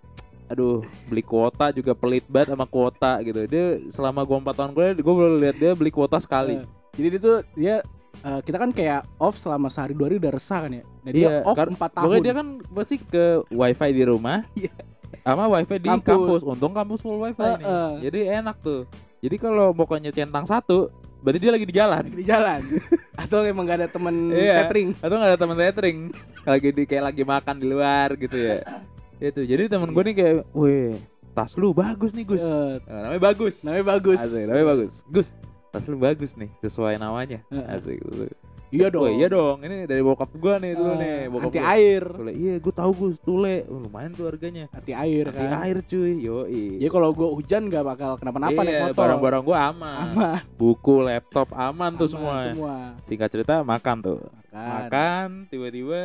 aduh 0.50 0.82
beli 1.06 1.22
kuota 1.22 1.70
juga 1.70 1.94
pelit 1.94 2.26
banget 2.26 2.52
sama 2.52 2.66
kuota 2.66 3.22
gitu. 3.22 3.46
Dia 3.46 3.66
selama 3.90 4.24
gua 4.24 4.42
4 4.42 4.56
tahun 4.56 4.72
kuliah 4.74 4.94
gua 4.98 5.16
baru 5.16 5.36
lihat 5.38 5.58
dia 5.58 5.72
beli 5.74 5.90
kuota 5.90 6.18
sekali. 6.18 6.58
Eh, 6.58 6.66
Jadi 6.96 7.08
dia 7.10 7.20
tuh 7.20 7.38
dia 7.54 7.76
eh, 8.20 8.40
kita 8.42 8.58
kan 8.58 8.72
kayak 8.72 9.02
off 9.16 9.38
selama 9.38 9.70
sehari 9.70 9.94
dua 9.94 10.08
hari 10.08 10.18
udah 10.18 10.34
resah 10.34 10.60
kan 10.66 10.72
ya. 10.74 10.84
Dan 11.00 11.12
dia 11.12 11.22
Iya, 11.22 11.36
off 11.44 11.56
4 11.56 11.70
tahun. 11.78 12.04
Pokoknya 12.04 12.24
dia 12.24 12.36
kan 12.36 12.48
pasti 12.72 12.96
ke 12.98 13.24
wifi 13.50 13.90
di 13.92 14.04
rumah. 14.04 14.42
Iya. 14.58 14.74
Sama 15.20 15.46
wifi 15.48 15.78
di 15.78 15.86
Kampus. 15.86 16.08
kampus. 16.08 16.42
Untung 16.44 16.74
kampus 16.74 17.00
full 17.00 17.20
wifi 17.20 17.38
Eh, 17.40 17.56
nih. 17.56 17.66
eh. 17.66 17.92
Jadi 18.08 18.20
enak 18.36 18.56
tuh. 18.60 18.82
Jadi 19.20 19.36
kalau 19.36 19.70
pokoknya 19.72 20.10
centang 20.10 20.48
satu, 20.48 20.88
berarti 21.20 21.40
dia 21.40 21.52
lagi 21.52 21.66
di 21.66 21.76
jalan. 21.76 22.04
di 22.10 22.24
jalan. 22.24 22.62
Atau 23.22 23.44
emang 23.44 23.64
gak 23.64 23.84
ada 23.84 23.88
temen 23.88 24.32
Iya. 24.32 24.64
catering. 24.64 24.90
Atau 24.98 25.16
nggak 25.16 25.30
ada 25.30 25.40
teman 25.40 25.58
catering, 25.58 26.00
lagi 26.44 26.68
di 26.72 26.84
kayak 26.84 27.04
lagi 27.12 27.24
makan 27.24 27.56
di 27.60 27.66
luar 27.68 28.16
gitu 28.16 28.38
ya. 28.38 28.64
Itu. 29.20 29.44
Jadi 29.44 29.68
temen 29.68 29.92
gue 29.92 30.04
nih 30.06 30.16
kayak, 30.16 30.36
weh, 30.56 30.96
tas 31.36 31.52
lu 31.56 31.76
bagus 31.76 32.16
nih 32.16 32.24
Gus. 32.24 32.40
Nah, 32.40 32.80
namanya 32.88 33.22
bagus. 33.22 33.68
Namanya 33.68 33.86
bagus. 33.92 34.20
Asik, 34.20 34.44
namanya 34.48 34.68
bagus. 34.72 34.94
Gus, 35.12 35.28
tas 35.70 35.86
lu 35.86 36.00
bagus 36.00 36.32
nih, 36.36 36.48
sesuai 36.60 36.96
namanya. 36.96 37.44
Eh. 37.52 37.66
Asik. 37.68 38.00
gitu. 38.00 38.32
Iya 38.70 38.88
dong. 38.88 39.04
Weh, 39.06 39.14
iya 39.18 39.28
dong. 39.28 39.58
Ini 39.60 39.78
dari 39.84 40.00
bokap 40.00 40.30
gua 40.34 40.58
nih 40.58 40.74
dulu 40.74 40.92
Eh, 40.92 40.98
nih. 40.98 41.18
Bokap 41.28 41.50
anti 41.50 41.60
gua. 41.60 41.70
air. 41.72 42.04
Tule, 42.06 42.32
iya, 42.34 42.54
gue 42.56 42.74
tahu 42.74 42.92
Gus, 42.94 43.18
tule. 43.18 43.56
Oh, 43.66 43.80
lumayan 43.80 44.12
tuh 44.12 44.26
harganya. 44.26 44.66
Anti 44.70 44.92
air 44.92 45.26
Anti 45.28 45.42
kan. 45.42 45.60
air 45.62 45.78
cuy, 45.82 46.12
yoi. 46.20 46.64
Jadi 46.78 46.90
kalau 46.90 47.10
gua 47.12 47.30
hujan 47.30 47.66
gak 47.66 47.84
bakal 47.84 48.12
kenapa-napa 48.16 48.60
naik 48.60 48.72
iya, 48.72 48.82
motor. 48.86 49.02
barang-barang 49.02 49.44
gua 49.44 49.58
aman. 49.70 49.98
aman. 50.08 50.40
Buku, 50.54 50.96
laptop 51.02 51.50
aman 51.52 51.92
tuh 51.94 52.08
Aman 52.08 52.14
semua. 52.14 52.36
semua. 52.44 52.76
Singkat 53.04 53.30
cerita 53.30 53.54
makan 53.62 53.96
tuh. 54.00 54.20
Makan. 54.50 54.68
Makan, 54.86 55.28
tiba-tiba 55.48 56.02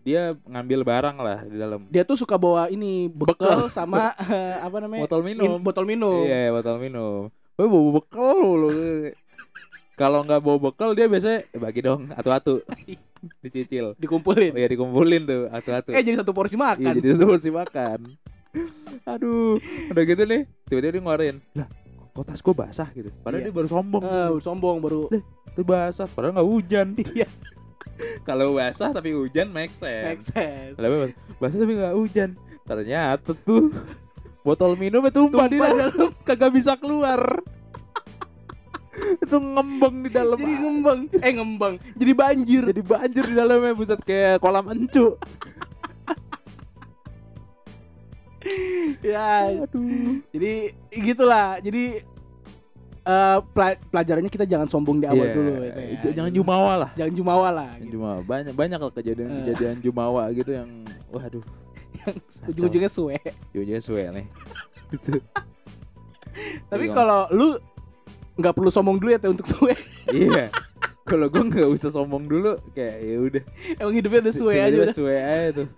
dia 0.00 0.32
ngambil 0.44 0.80
barang 0.80 1.16
lah 1.16 1.38
di 1.44 1.56
dalam. 1.56 1.84
Dia 1.86 2.02
tuh 2.02 2.16
suka 2.16 2.34
bawa 2.34 2.66
ini 2.66 3.06
bekal 3.06 3.68
sama 3.68 4.16
eh, 4.24 4.56
apa 4.58 4.80
namanya? 4.80 5.04
Botol 5.04 5.20
minum. 5.20 5.58
Min- 5.58 5.60
botol 5.60 5.84
minum. 5.84 6.24
Iya, 6.24 6.48
botol 6.50 6.76
minum. 6.78 7.28
Gue 7.52 7.68
bawa 7.68 7.88
bekal 7.94 8.32
lu. 8.56 8.70
Kalau 10.00 10.24
nggak 10.24 10.40
bawa 10.40 10.56
bekal 10.62 10.96
dia 10.96 11.04
biasanya 11.04 11.44
"Eh, 11.46 11.60
bagi 11.60 11.80
dong 11.80 12.08
atu-atu. 12.10 12.64
Dicicil. 13.44 13.92
Dikumpulin. 13.94 14.50
Oh 14.50 14.58
ya 14.58 14.64
dikumpulin 14.66 15.22
tuh 15.22 15.42
atu-atu. 15.50 15.92
Eh 15.92 16.00
jadi 16.00 16.16
satu 16.16 16.32
porsi 16.32 16.56
Iya, 16.56 16.64
makan. 16.72 16.92
jadi 16.96 17.08
itu 17.10 17.24
porsi 17.26 17.50
makan. 17.52 17.98
Aduh, 19.04 19.60
udah 19.88 20.02
gitu 20.02 20.22
nih, 20.24 20.40
tiba-tiba 20.66 20.90
dia 20.90 21.00
ngeluarin. 21.00 21.36
Lah, 21.52 21.68
kok 22.10 22.24
tas 22.24 22.40
gue 22.40 22.54
basah 22.54 22.88
gitu. 22.90 23.12
Padahal 23.20 23.40
Iya. 23.40 23.46
dia 23.46 23.54
baru 23.54 23.68
sombong. 23.68 24.02
Eh, 24.02 24.30
sombong 24.40 24.76
baru. 24.78 25.02
Itu 25.46 25.62
basah, 25.62 26.08
padahal 26.08 26.32
nggak 26.34 26.48
hujan. 26.48 26.86
Iya. 27.14 27.28
Kalau 28.28 28.56
basah 28.56 28.90
tapi 28.90 29.12
hujan 29.12 29.52
make 29.52 29.68
Make 29.70 30.24
sense. 30.24 30.32
sense. 30.32 30.74
Kalau 30.74 31.04
bas- 31.04 31.16
basah 31.36 31.58
tapi 31.58 31.72
nggak 31.76 31.94
hujan. 31.94 32.30
Ternyata 32.64 33.30
tuh 33.36 33.68
botol 34.40 34.72
minumnya 34.74 35.12
tumpah, 35.12 35.44
di 35.44 35.60
Tumpah 35.60 35.70
dalam, 35.70 36.10
kagak 36.22 36.50
bisa 36.50 36.72
keluar. 36.74 37.44
Itu 39.20 39.36
ngembang 39.36 39.94
di 40.00 40.10
dalam. 40.10 40.34
Jadi 40.34 40.54
ngembang. 40.56 40.98
Eh 41.14 41.32
ngembang. 41.32 41.74
Jadi 41.94 42.12
banjir. 42.12 42.62
Jadi 42.66 42.82
banjir 42.82 43.24
di 43.24 43.34
dalamnya 43.34 43.72
buset 43.72 44.00
kayak 44.00 44.38
kolam 44.38 44.66
encu. 44.68 45.14
ya. 49.02 49.60
Aduh. 49.60 50.20
Jadi 50.32 50.52
gitulah. 50.90 51.60
Jadi 51.60 52.00
eh 53.00 53.38
pela- 53.52 53.80
pelajarannya 53.88 54.28
kita 54.28 54.44
jangan 54.44 54.68
sombong 54.68 55.00
di 55.00 55.08
awal 55.08 55.24
Iya, 55.24 55.32
dulu 55.32 55.50
gitu 55.56 55.80
ya. 55.80 55.88
itu 55.90 56.06
Jangan 56.12 56.32
jumawa 56.32 56.72
lah. 56.76 56.90
Jangan 56.94 57.12
jumawa 57.14 57.48
lah 57.50 57.68
Jangan 57.70 57.80
gitu. 57.82 57.92
jumawa. 57.96 58.18
Banyak 58.22 58.52
banyak 58.54 58.78
lah 58.78 58.92
kejadian-kejadian 58.92 59.76
jumawa 59.80 60.22
gitu 60.32 60.50
yang 60.52 60.68
waduh, 61.08 61.44
Ujung-ujungnya 62.46 62.88
suwe. 62.88 63.16
jujurnya 63.52 63.80
suwe 63.80 64.04
nih. 64.10 64.26
Gitu. 64.90 65.16
Tapi 66.66 66.86
Iya. 66.86 66.94
kalau 66.94 67.20
lu 67.30 67.48
nggak 68.40 68.56
perlu 68.56 68.70
sombong 68.72 68.96
dulu 68.96 69.10
ya 69.12 69.20
Teh, 69.20 69.30
untuk 69.30 69.46
suwe. 69.46 69.76
iya. 70.12 70.48
Kalau 71.04 71.26
gue 71.28 71.42
nggak 71.42 71.68
usah 71.68 71.90
sombong 71.92 72.24
dulu, 72.26 72.56
kayak 72.72 72.96
ya 73.02 73.16
udah. 73.20 73.44
Emang 73.76 73.94
hidupnya 73.94 74.20
udah 74.28 74.34
suwe 74.34 74.54
aja 74.56 74.76
udah. 74.76 74.94
Suwe 74.96 75.16
aja 75.16 75.48
tuh. 75.64 75.68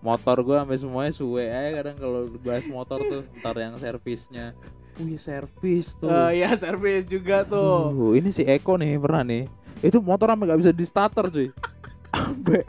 Motor 0.00 0.36
gue 0.46 0.56
sampai 0.56 0.78
semuanya 0.78 1.12
suwe 1.12 1.44
aja 1.50 1.70
kadang 1.82 1.96
kalau 1.98 2.20
bahas 2.40 2.64
motor 2.70 2.98
tuh 3.02 3.22
ntar 3.42 3.56
yang 3.58 3.74
servisnya. 3.78 4.54
Wih 5.00 5.16
servis 5.16 5.96
tuh. 5.96 6.10
Oh 6.10 6.30
iya 6.30 6.52
servis 6.54 7.06
juga 7.06 7.42
tuh. 7.46 7.90
Aduh, 7.94 8.12
ini 8.18 8.30
si 8.30 8.44
Eko 8.44 8.76
nih 8.76 9.00
pernah 9.00 9.24
nih. 9.24 9.48
Itu 9.80 10.04
motor 10.04 10.30
sampai 10.30 10.46
gak 10.50 10.60
bisa 10.60 10.72
di 10.74 10.84
starter 10.84 11.26
cuy. 11.32 11.48
Sampai 12.10 12.66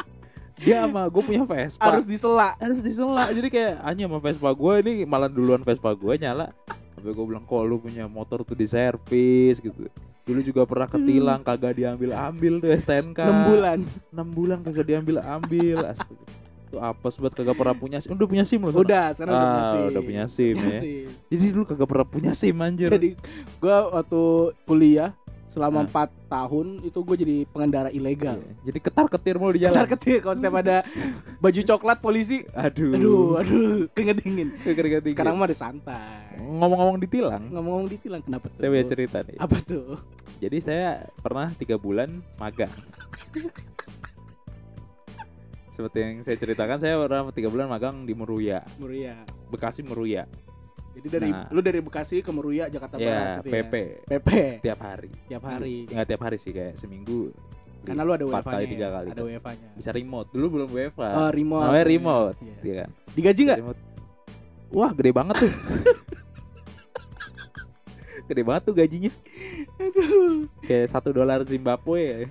dia 0.62 0.86
sama 0.86 1.10
gue 1.10 1.24
punya 1.26 1.42
Vespa. 1.42 1.82
Harus 1.82 2.06
disela. 2.06 2.54
harus 2.62 2.80
disela. 2.86 3.34
Jadi 3.34 3.50
kayak 3.50 3.82
hanya 3.82 4.06
sama 4.06 4.18
Vespa 4.22 4.50
gue 4.54 4.74
ini 4.86 4.94
malah 5.10 5.26
duluan 5.26 5.66
Vespa 5.66 5.90
gue 5.98 6.14
nyala. 6.22 6.54
Sampai 7.02 7.18
gue 7.18 7.26
bilang 7.26 7.42
kok 7.50 7.66
lu 7.66 7.82
punya 7.82 8.06
motor 8.06 8.46
tuh 8.46 8.54
di 8.54 8.70
servis 8.70 9.58
gitu. 9.58 9.90
Dulu 10.22 10.40
juga 10.46 10.70
pernah 10.70 10.86
ketilang 10.86 11.42
kagak 11.42 11.74
diambil-ambil 11.74 12.62
tuh 12.62 12.70
STNK. 12.78 13.18
6 13.26 13.50
bulan. 13.50 13.80
6 14.14 14.38
bulan 14.38 14.62
kagak 14.62 14.86
diambil-ambil. 14.86 15.98
Astaga. 15.98 16.30
Itu 16.70 16.78
apes 16.78 17.18
banget 17.18 17.34
kagak 17.42 17.58
pernah 17.58 17.74
punya 17.74 17.98
SIM. 17.98 18.14
Udah 18.14 18.28
punya 18.30 18.46
SIM 18.46 18.62
loh. 18.62 18.72
Udah, 18.78 19.10
sekarang 19.18 19.34
udah 19.34 19.50
punya 19.50 19.66
Ah, 19.66 19.74
SIM. 19.74 19.90
udah 19.90 20.04
punya 20.06 20.24
SIM 20.30 20.54
Punya 20.54 20.70
ya. 20.70 20.78
SIM. 20.78 21.08
Jadi 21.26 21.46
dulu 21.50 21.64
kagak 21.66 21.88
pernah 21.90 22.06
punya 22.06 22.32
SIM 22.38 22.58
anjir. 22.62 22.90
Jadi 22.94 23.10
gua 23.58 23.78
waktu 23.98 24.22
kuliah 24.70 25.10
selama 25.52 25.84
Ah. 25.84 26.08
4 26.08 26.32
tahun 26.32 26.80
itu 26.80 26.96
gue 26.96 27.16
jadi 27.20 27.36
pengendara 27.52 27.92
ilegal. 27.92 28.40
Iya. 28.40 28.72
Jadi 28.72 28.80
ketar-ketir 28.80 29.36
mulu 29.36 29.52
di 29.52 29.68
jalan. 29.68 29.84
Ketar 29.84 29.90
ketir 29.92 30.18
kalau 30.24 30.36
setiap 30.40 30.56
ada 30.64 30.78
baju 31.44 31.62
coklat 31.68 31.98
polisi. 32.00 32.48
Aduh. 32.56 32.96
Aduh, 32.96 33.24
aduh, 33.36 33.76
keringet 33.92 34.24
dingin. 34.24 34.48
Keringat 34.64 35.04
dingin. 35.04 35.16
Sekarang 35.20 35.36
mah 35.36 35.52
udah 35.52 35.60
santai. 35.60 36.40
ngomong-ngomong 36.40 36.98
ditilang, 36.98 37.44
Ngomong-ngomong 37.52 37.90
ditilang 37.92 38.22
kenapa 38.24 38.48
tuh? 38.48 38.58
saya 38.58 38.72
punya 38.72 38.88
cerita 38.88 39.18
nih. 39.28 39.38
Apa 39.38 39.58
tuh? 39.60 40.00
Jadi 40.40 40.58
saya 40.58 40.88
pernah 41.20 41.52
tiga 41.54 41.76
bulan 41.76 42.24
magang. 42.40 42.72
Seperti 45.72 45.98
yang 46.00 46.16
saya 46.22 46.36
ceritakan, 46.36 46.78
saya 46.78 46.96
pernah 47.00 47.32
tiga 47.32 47.48
bulan 47.48 47.68
magang 47.68 48.04
di 48.04 48.12
Meruya, 48.12 48.60
Muria. 48.76 49.16
Bekasi 49.50 49.82
Meruya. 49.82 50.28
Jadi 50.92 51.08
dari 51.08 51.30
Nah. 51.30 51.48
lu 51.48 51.60
dari 51.60 51.80
Bekasi 51.80 52.20
ke 52.20 52.30
Meruya 52.30 52.68
Jakarta 52.68 52.96
Barat 52.96 53.08
Ya, 53.08 53.32
situ 53.38 53.48
PP 53.48 53.74
PP 54.06 54.28
tiap 54.60 54.80
hari. 54.82 55.10
tiap 55.26 55.42
hari. 55.42 55.76
Nggak 55.88 56.06
tiap 56.06 56.22
hari 56.22 56.36
sih, 56.36 56.52
kayak 56.52 56.76
seminggu. 56.76 57.32
Karena 57.82 58.02
lu 58.04 58.12
ada 58.12 58.24
WFH-nya. 58.24 58.54
kali, 58.54 58.64
tiga 58.68 58.84
ya? 58.84 58.90
kali. 58.94 59.08
Ada 59.10 59.22
WFH-nya. 59.24 59.68
Bisa 59.74 59.90
remote. 59.90 60.28
Dulu 60.30 60.46
belum 60.52 60.68
WFH. 60.70 61.02
Oh, 61.02 61.30
remote. 61.32 61.64
Namanya 61.66 61.86
remote, 61.88 62.36
Iya. 62.38 62.56
iya 62.62 62.74
kan? 62.78 62.90
Digaji 63.12 63.42
nggak? 63.42 63.60
Remote. 63.60 63.80
Wah, 64.70 64.92
gede 64.94 65.12
banget 65.12 65.36
tuh. 65.40 65.52
gede 68.28 68.42
banget 68.44 68.62
tuh 68.64 68.74
gajinya. 68.74 69.12
Kayak 70.62 70.88
satu 70.88 71.10
dolar 71.10 71.42
Zimbabwe. 71.44 72.30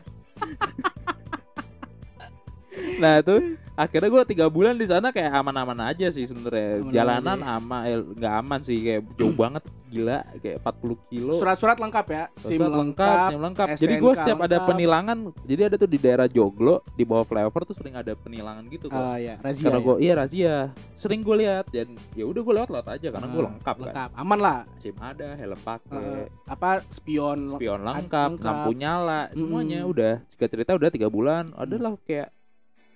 Nah 3.00 3.16
tuh 3.20 3.40
akhirnya 3.74 4.08
gue 4.08 4.22
tiga 4.28 4.46
bulan 4.46 4.76
di 4.76 4.84
sana 4.84 5.08
kayak 5.08 5.32
aman-aman 5.34 5.88
aja 5.88 6.06
sih 6.06 6.22
sebenarnya 6.22 6.84
jalanan 6.92 7.40
aja 7.40 7.56
aman 7.56 7.80
eh, 7.82 7.96
nggak 7.96 8.34
aman 8.36 8.60
sih 8.60 8.76
kayak 8.78 9.02
jauh 9.16 9.32
banget 9.32 9.64
gila 9.90 10.22
kayak 10.38 10.62
40 10.62 11.10
kilo 11.10 11.34
Surat-surat 11.34 11.74
lengkap 11.74 12.06
ya. 12.06 12.24
SIM 12.38 12.62
Surat 12.62 12.70
lengkap. 12.70 13.26
SIM 13.26 13.40
lengkap. 13.42 13.66
Jadi 13.74 13.94
gue 13.96 14.12
setiap 14.14 14.38
ada 14.38 14.46
lengkap. 14.46 14.68
penilangan, 14.70 15.18
jadi 15.42 15.62
ada 15.66 15.76
tuh 15.76 15.90
di 15.90 15.98
daerah 15.98 16.30
Joglo 16.30 16.86
di 16.94 17.02
bawah 17.02 17.26
flyover 17.26 17.66
tuh 17.66 17.74
sering 17.74 17.98
ada 17.98 18.14
penilangan 18.14 18.70
gitu 18.70 18.86
kok. 18.86 18.94
Oh 18.94 19.18
iya, 19.18 19.42
razia. 19.42 19.66
karena 19.66 19.74
ya? 19.74 19.82
gue 19.82 19.96
iya 19.98 20.12
razia, 20.14 20.54
sering 20.94 21.26
gue 21.26 21.36
lihat 21.42 21.66
dan 21.74 21.90
ya 22.14 22.22
udah 22.22 22.38
gue 22.38 22.54
lewat 22.54 22.70
lewat 22.70 22.86
aja 22.86 23.08
karena 23.10 23.26
gue 23.26 23.40
Ah, 23.40 23.46
lengkap, 23.50 23.74
kan. 23.74 23.82
lengkap. 23.82 24.10
Aman 24.14 24.38
lah. 24.38 24.58
SIM 24.78 24.94
ada, 24.94 25.28
helm 25.34 25.58
pakai, 25.58 26.10
apa 26.46 26.70
spion 26.86 27.38
spion 27.50 27.80
lengkap, 27.82 28.28
lengkap. 28.30 28.46
lampu 28.46 28.70
nyala, 28.72 29.20
semuanya 29.34 29.82
Mm. 29.82 29.90
udah. 29.90 30.14
Jika 30.30 30.46
cerita 30.46 30.70
udah 30.78 30.86
tiga 30.88 31.10
bulan, 31.10 31.50
Hmm. 31.50 31.62
adalah 31.66 31.98
kayak 32.00 32.30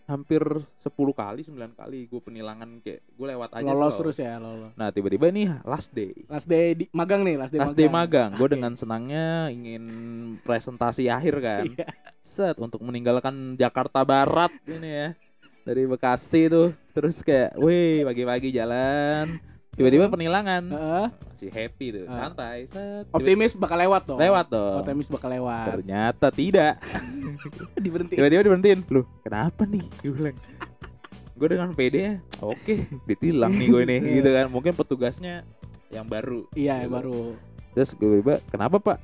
hampir 0.05 0.45
10 0.45 0.93
kali, 0.93 1.41
9 1.41 1.81
kali 1.81 2.05
gue 2.05 2.21
penilangan 2.21 2.69
kayak 2.85 3.01
gue 3.09 3.27
lewat 3.33 3.51
aja 3.57 3.65
lolos 3.65 3.95
terus 3.97 4.17
ya, 4.21 4.37
lolos. 4.37 4.73
Nah 4.77 4.93
tiba-tiba 4.93 5.33
nih 5.33 5.49
last 5.65 5.97
day. 5.97 6.13
Last 6.29 6.45
day 6.45 6.77
di, 6.77 6.85
magang 6.93 7.25
nih, 7.25 7.41
last 7.41 7.53
day 7.57 7.61
Last 7.61 7.77
day 7.77 7.89
magang, 7.89 8.37
gue 8.37 8.49
dengan 8.53 8.77
senangnya 8.77 9.49
ingin 9.49 9.85
presentasi 10.45 11.09
akhir 11.09 11.41
kan. 11.41 11.65
Iya. 11.75 11.91
Set 12.21 12.57
untuk 12.61 12.81
meninggalkan 12.85 13.57
Jakarta 13.57 14.05
Barat 14.05 14.53
ini 14.69 14.89
ya 14.89 15.09
dari 15.65 15.89
Bekasi 15.89 16.53
tuh, 16.53 16.77
terus 16.93 17.25
kayak, 17.25 17.57
wih 17.57 18.05
pagi-pagi 18.05 18.53
jalan, 18.53 19.41
tiba-tiba 19.75 20.07
penilangan, 20.07 20.63
Heeh. 20.65 21.07
masih 21.29 21.51
happy 21.51 21.87
tuh, 21.91 22.05
Ah. 22.07 22.15
santai, 22.25 22.65
set, 22.65 23.05
optimis 23.11 23.53
bakal 23.53 23.75
lewat 23.77 24.03
dong. 24.05 24.19
lewat 24.19 24.47
dong. 24.49 24.81
Optimis 24.81 25.09
bakal 25.09 25.31
lewat. 25.31 25.67
Ternyata 25.73 26.27
tidak, 26.31 26.79
Diberhenti. 27.85 28.15
tiba-tiba 28.15 28.43
diberhentiin, 28.43 28.81
loh 28.87 29.07
kenapa 29.21 29.63
nih? 29.65 29.83
Gue 30.01 30.13
bilang, 30.13 30.37
gue 31.35 31.49
dengan 31.49 31.71
PD, 31.71 31.97
oke, 32.39 32.75
ditilang 33.09 33.51
nih 33.51 33.67
gue 33.69 33.83
nih, 33.85 34.01
gitu 34.17 34.31
kan, 34.31 34.47
mungkin 34.47 34.73
petugasnya 34.73 35.43
yang 35.91 36.07
baru. 36.07 36.47
Iya, 36.55 36.87
gitu. 36.87 36.91
baru. 36.91 37.21
Terus 37.75 37.91
gue 37.93 38.19
tiba 38.19 38.35
kenapa 38.49 38.79
pak? 38.79 38.99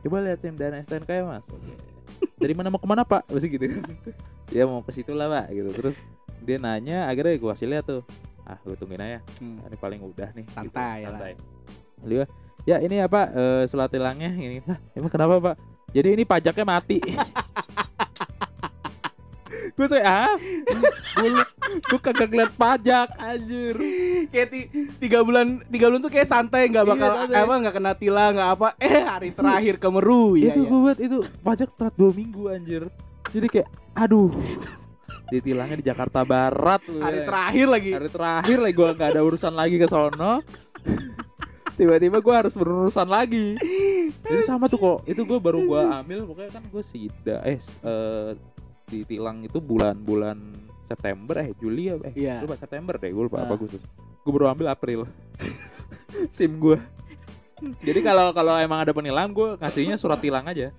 Coba 0.00 0.22
lihat 0.22 0.38
SIM 0.38 0.54
dan 0.54 0.72
STNK 0.76 1.10
ya 1.10 1.24
mas. 1.24 1.44
Dari 2.34 2.54
mana 2.54 2.70
mau 2.70 2.78
ke 2.78 2.86
mana 2.86 3.02
pak? 3.02 3.26
Pasti 3.26 3.50
gitu. 3.50 3.66
dia 4.48 4.64
mau 4.70 4.80
ke 4.80 4.94
situ 4.94 5.10
lah 5.10 5.28
pak. 5.28 5.46
Gitu. 5.50 5.70
Terus 5.74 5.96
dia 6.40 6.56
nanya, 6.56 7.04
akhirnya 7.04 7.36
gue 7.36 7.50
kasih 7.50 7.68
lihat 7.68 7.84
tuh. 7.84 8.02
Ah, 8.50 8.58
gue 8.58 8.74
tungguin 8.74 8.98
aja. 8.98 9.22
Hmm. 9.38 9.62
Ini 9.62 9.76
paling 9.76 10.00
udah 10.02 10.28
nih. 10.32 10.44
Santai 10.50 10.96
gitu. 11.00 11.06
Santai. 11.06 11.30
Dia, 12.02 12.24
ya 12.66 12.76
ini 12.80 12.98
apa? 12.98 13.30
Eh, 13.30 13.62
surat 13.64 13.86
tilangnya 13.86 14.26
ini. 14.28 14.58
Lah, 14.60 14.78
emang 14.92 15.06
kenapa 15.08 15.38
pak? 15.40 15.54
Jadi 15.90 16.08
ini 16.12 16.24
pajaknya 16.24 16.66
mati. 16.68 16.98
gue 19.70 19.86
saya 19.86 20.04
ah, 20.04 20.34
gue 21.16 21.28
gue 21.80 22.00
kagak 22.00 22.28
ngeliat 22.28 22.52
pajak 22.52 23.08
anjir. 23.16 23.76
Kayak 24.28 24.48
ti- 24.50 24.68
tiga 24.98 25.22
bulan 25.22 25.64
tiga 25.66 25.88
bulan 25.88 26.00
tuh 26.00 26.10
kayak 26.10 26.28
santai 26.28 26.68
nggak 26.68 26.84
Iya, 26.84 26.90
bakal 26.90 27.10
santai. 27.16 27.38
apa 27.38 27.54
nggak 27.56 27.74
kena 27.74 27.92
tilang 27.94 28.32
nggak 28.34 28.50
apa 28.50 28.68
eh 28.76 29.00
hari 29.00 29.30
terakhir 29.30 29.74
ke 29.76 29.88
Meru 29.88 30.34
ya, 30.34 30.52
itu 30.52 30.60
ya. 30.60 30.68
gue 30.68 30.80
buat 30.80 30.98
itu 30.98 31.18
pajak 31.40 31.70
telat 31.72 31.94
dua 31.94 32.10
minggu 32.10 32.42
anjir 32.46 32.82
jadi 33.30 33.46
kayak 33.48 33.68
aduh 33.94 34.28
ditilangnya 35.30 35.78
di 35.78 35.86
Jakarta 35.86 36.20
Barat. 36.22 36.82
Lu 36.84 36.98
hari 36.98 37.22
ya. 37.22 37.26
terakhir 37.26 37.66
lagi. 37.66 37.90
Hari 37.94 38.10
terakhir 38.10 38.58
lagi 38.58 38.74
gue 38.74 38.88
nggak 38.92 39.10
ada 39.14 39.22
urusan 39.22 39.54
lagi 39.54 39.76
ke 39.78 39.86
sono. 39.86 40.42
Tiba-tiba 41.74 42.20
gue 42.20 42.34
harus 42.34 42.52
berurusan 42.52 43.08
lagi. 43.08 43.56
Jadi 44.20 44.42
sama 44.44 44.68
tuh 44.68 44.76
kok. 44.76 44.98
Itu 45.08 45.24
gue 45.24 45.38
baru 45.40 45.64
gue 45.64 45.80
ambil 45.80 46.18
pokoknya 46.28 46.50
kan 46.52 46.64
gue 46.68 46.82
sida 46.84 47.40
eh 47.40 47.56
eh, 47.56 48.30
ditilang 48.84 49.40
itu 49.40 49.62
bulan-bulan 49.62 50.36
September 50.84 51.40
eh 51.40 51.54
Juli 51.56 51.88
ya 51.88 51.94
eh 52.02 52.12
Iya. 52.12 52.36
lupa 52.42 52.58
September 52.58 52.98
deh 52.98 53.08
gue 53.08 53.24
lupa 53.24 53.40
Ah. 53.40 53.46
apa 53.48 53.54
Agustus. 53.56 53.80
Gue 54.20 54.32
baru 54.34 54.52
ambil 54.52 54.68
April. 54.68 55.06
Sim 56.36 56.58
gue 56.58 56.76
jadi 57.84 58.00
kalau 58.00 58.32
kalau 58.32 58.56
emang 58.56 58.80
ada 58.80 58.92
penilangan 58.96 59.30
gue 59.30 59.48
ngasihnya 59.60 60.00
surat 60.00 60.16
tilang 60.16 60.48
aja. 60.48 60.72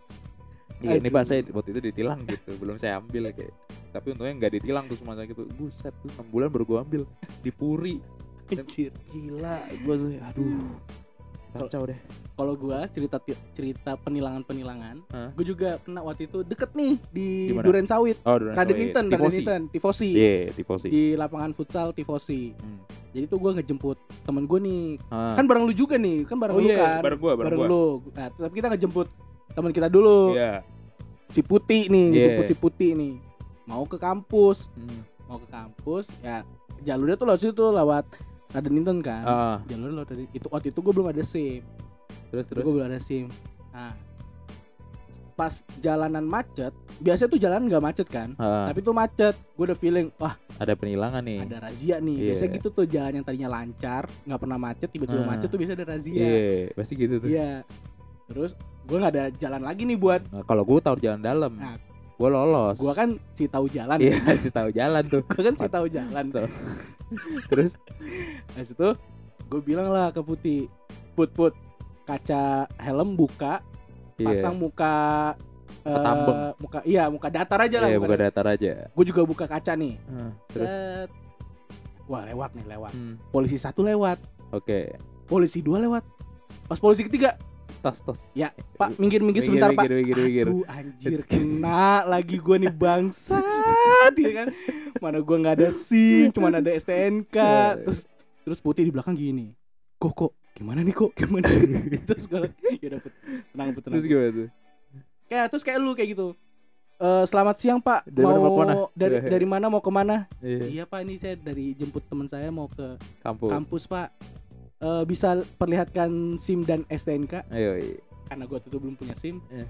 Iya 0.81 0.97
ini 0.97 1.13
pak 1.13 1.23
saya 1.29 1.45
waktu 1.53 1.77
itu 1.77 1.93
ditilang 1.93 2.25
gitu 2.25 2.57
belum 2.57 2.81
saya 2.81 2.97
ambil 2.97 3.29
kayak 3.29 3.53
tapi 3.91 4.15
untungnya 4.15 4.33
nggak 4.39 4.53
ditilang 4.57 4.87
tuh 4.87 4.97
semua 4.97 5.19
gitu 5.21 5.43
buset 5.55 5.91
tuh 5.99 6.09
6 6.15 6.31
bulan 6.31 6.47
baru 6.47 6.63
gue 6.65 6.77
ambil 6.79 7.01
di 7.43 7.51
Puri 7.51 7.95
Anjir. 8.51 8.91
gila 9.11 9.59
gue 9.69 9.95
aduh 10.19 10.71
kacau 11.51 11.83
deh 11.83 11.99
kalau 12.31 12.55
gua 12.55 12.87
cerita 12.87 13.19
cerita 13.51 13.99
penilangan 13.99 14.39
penilangan 14.47 15.03
Hah? 15.11 15.35
gue 15.35 15.45
juga 15.45 15.75
pernah 15.83 15.99
waktu 15.99 16.31
itu 16.31 16.47
deket 16.47 16.71
nih 16.71 16.95
di 17.11 17.27
Di 17.51 17.53
mana? 17.53 17.65
Duren 17.67 17.85
Sawit 17.85 18.17
oh 18.23 18.35
Duren 18.39 18.55
Raden. 18.55 18.77
Inten 18.79 19.05
Raden. 19.11 19.35
Inten 19.35 19.61
Tifosi 19.67 20.09
iya 20.15 20.47
Tifosi 20.49 20.87
di 20.87 21.03
lapangan 21.13 21.51
futsal 21.51 21.91
Tifosi 21.91 22.55
Hmm. 22.55 22.79
Jadi 23.11 23.27
tuh 23.27 23.43
gue 23.43 23.51
ngejemput 23.59 23.99
temen 24.23 24.47
gue 24.47 24.59
nih. 24.63 24.83
Ah. 25.11 25.35
Kan 25.35 25.43
bareng 25.43 25.67
lu 25.67 25.75
juga 25.75 25.99
nih, 25.99 26.23
kan 26.23 26.39
bareng 26.39 26.55
oh 26.55 26.63
lu 26.63 26.71
iya, 26.71 26.79
kan. 26.79 27.03
bareng 27.03 27.19
gua, 27.19 27.33
bareng, 27.35 27.59
gua. 27.59 27.67
lu. 27.67 27.85
Nah, 28.15 28.31
tapi 28.31 28.53
kita 28.55 28.67
ngejemput 28.71 29.07
teman 29.51 29.71
kita 29.75 29.91
dulu. 29.91 30.31
Iya. 30.31 30.63
Si 31.27 31.43
Putih 31.43 31.91
nih, 31.91 32.07
Iya. 32.07 32.15
ngejemput 32.31 32.45
si 32.47 32.55
Putih 32.55 32.89
nih. 32.95 33.13
Mau 33.71 33.87
ke 33.87 33.95
kampus, 33.95 34.67
Hmm. 34.75 35.01
mau 35.25 35.39
ke 35.39 35.47
kampus 35.47 36.11
ya 36.19 36.43
jalurnya 36.81 37.15
tuh 37.15 37.25
lewat 37.25 37.39
situ 37.39 37.53
tuh 37.55 37.71
lewat 37.71 38.03
Radeninten 38.51 38.99
kan. 38.99 39.23
Ah, 39.23 39.57
Jalurnya 39.63 39.95
lewat 39.95 40.09
dari 40.11 40.27
itu 40.29 40.43
waktu 40.45 40.67
itu 40.69 40.79
gue 40.81 40.91
belum 40.91 41.07
ada 41.07 41.23
SIM. 41.23 41.63
terus 42.27 42.45
Terus 42.45 42.61
gue 42.61 42.73
belum 42.73 42.83
ada 42.85 42.99
SIM. 42.99 43.31
Nah, 43.71 43.95
pas 45.33 45.53
jalanan 45.79 46.21
macet, 46.21 46.69
biasanya 46.97 47.29
tuh 47.29 47.39
jalan 47.39 47.65
nggak 47.65 47.79
macet 47.81 48.07
kan? 48.07 48.35
Ah, 48.35 48.67
Tapi 48.67 48.79
tuh 48.81 48.91
macet, 48.91 49.33
gue 49.33 49.63
udah 49.63 49.73
feeling, 49.73 50.11
wah 50.15 50.35
ada 50.55 50.75
penilangan 50.75 51.23
nih. 51.23 51.39
ada 51.41 51.57
razia 51.61 51.97
nih. 51.97 52.17
Iya. 52.17 52.27
Biasa 52.29 52.43
gitu 52.51 52.67
tuh 52.69 52.85
jalan 52.85 53.11
yang 53.15 53.25
tadinya 53.25 53.49
lancar, 53.49 54.03
nggak 54.21 54.37
pernah 54.37 54.59
macet, 54.59 54.89
tiba-tiba 54.89 55.23
Ah. 55.23 55.29
macet 55.29 55.47
tuh 55.47 55.57
biasa 55.57 55.73
ada 55.73 55.85
razia. 55.87 56.19
Iya, 56.19 56.75
pasti 56.75 56.93
gitu 56.93 57.15
tuh. 57.17 57.29
Iya. 57.31 57.63
Terus 58.27 58.51
gue 58.83 58.97
nggak 58.97 59.13
ada 59.13 59.25
jalan 59.33 59.61
lagi 59.61 59.81
nih 59.83 59.97
buat, 59.97 60.21
Nah, 60.29 60.43
kalau 60.43 60.61
gua 60.61 60.79
tahu 60.79 60.99
jalan 60.99 61.19
dalam, 61.19 61.55
Nah, 61.55 61.79
gua 62.21 62.29
lolos. 62.29 62.77
gue 62.77 62.93
kan 62.93 63.09
si 63.33 63.49
tahu 63.49 63.65
jalan. 63.65 63.97
iya 63.97 64.13
sih 64.37 64.53
tahu 64.53 64.69
jalan 64.69 65.01
tuh. 65.09 65.25
gue 65.25 65.41
kan 65.41 65.55
si 65.57 65.65
tahu 65.65 65.89
jalan. 65.89 66.25
Tuh. 66.29 66.45
Terus 67.49 67.75
Nah 68.53 68.63
situ 68.63 68.87
gue 69.51 69.61
bilang 69.65 69.89
lah 69.89 70.13
ke 70.13 70.21
Putih, 70.21 70.69
put 71.17 71.33
put 71.33 71.51
kaca 72.07 72.69
helm 72.79 73.19
buka, 73.19 73.59
iya. 74.15 74.31
pasang 74.31 74.55
muka 74.55 75.33
eh, 75.83 75.91
Tambeng. 75.91 76.39
muka 76.55 76.79
iya 76.87 77.03
muka 77.11 77.27
datar 77.27 77.59
aja 77.65 77.77
lah. 77.83 77.89
Iya, 77.91 77.97
muka 77.99 78.15
datar 78.15 78.45
aja. 78.47 78.71
Gue 78.93 79.05
juga 79.09 79.21
buka 79.27 79.45
kaca 79.49 79.73
nih. 79.75 79.97
Ah, 80.07 80.31
terus 80.47 80.69
Set. 80.69 81.09
Wah 82.07 82.23
lewat 82.27 82.51
nih 82.55 82.65
lewat. 82.67 82.91
hmm, 82.91 83.15
Polisi 83.31 83.55
satu 83.55 83.87
lewat, 83.87 84.19
oke. 84.51 84.99
polisi 85.31 85.63
dua 85.63 85.79
lewat. 85.79 86.03
Pas 86.67 86.75
polisi 86.79 87.07
ketiga, 87.07 87.39
Tas 87.81 87.97
tas. 87.99 88.21
ya 88.31 88.53
Pak 88.77 88.93
minggir 88.95 89.19
minggir 89.19 89.41
sebentar 89.41 89.69
Pak. 89.69 89.83
Minggir, 89.83 89.97
minggir, 89.97 90.17
minggir. 90.19 90.47
Aduh 90.47 90.65
anjir 90.65 91.19
kena 91.25 92.05
lagi 92.05 92.37
gue 92.37 92.55
nih 92.59 92.69
bangsat 92.71 93.41
ya 94.15 94.31
kan. 94.35 94.47
Mana 94.97 95.17
gue 95.19 95.35
nggak 95.35 95.55
ada 95.57 95.69
SIM, 95.69 96.29
cuma 96.29 96.49
ada 96.49 96.69
STNK. 96.69 97.37
Terus 97.81 97.99
terus 98.41 98.59
putih 98.59 98.85
di 98.85 98.91
belakang 98.91 99.13
gini. 99.13 99.57
Kok 99.97 100.13
kok 100.13 100.31
gimana 100.53 100.81
nih 100.81 100.93
kok 100.93 101.09
gimana? 101.11 101.49
terus 102.07 102.25
gue 102.25 102.49
ya 102.77 102.89
dapet 102.91 103.11
tenang 103.49 103.67
put, 103.71 103.81
tenang. 103.81 103.97
Terus 103.97 104.05
gimana 104.05 104.29
tuh? 104.31 104.47
Kayak 105.25 105.45
terus 105.49 105.63
kayak 105.63 105.79
lu 105.79 105.91
kayak 105.93 106.09
gitu. 106.11 106.27
Eh 106.97 107.23
selamat 107.25 107.55
siang 107.57 107.81
Pak. 107.81 108.05
Dari 108.05 108.21
mana 108.21 108.37
mau 108.37 108.51
ke 108.51 108.59
mana? 108.59 108.73
dari 108.93 109.15
Iya. 109.15 109.25
dari 109.25 109.45
mana 109.47 109.65
mau 109.67 109.81
ke 109.81 109.91
mana? 109.91 110.15
Iya, 110.37 110.59
Iya 110.69 110.83
Pak 110.85 110.99
ini 111.01 111.17
saya 111.17 111.33
dari 111.33 111.73
jemput 111.73 112.05
teman 112.05 112.29
saya 112.29 112.53
mau 112.53 112.69
ke 112.69 113.01
kampus. 113.21 113.49
kampus 113.49 113.83
Pak. 113.85 114.09
Eh 114.81 115.03
bisa 115.05 115.45
perlihatkan 115.61 116.41
SIM 116.41 116.65
dan 116.65 116.81
STNK 116.89 117.45
Ayo, 117.53 117.77
iya. 117.77 118.01
karena 118.25 118.49
gue 118.49 118.57
tuh 118.65 118.81
belum 118.81 118.97
punya 118.97 119.13
SIM. 119.13 119.37
Iya. 119.53 119.69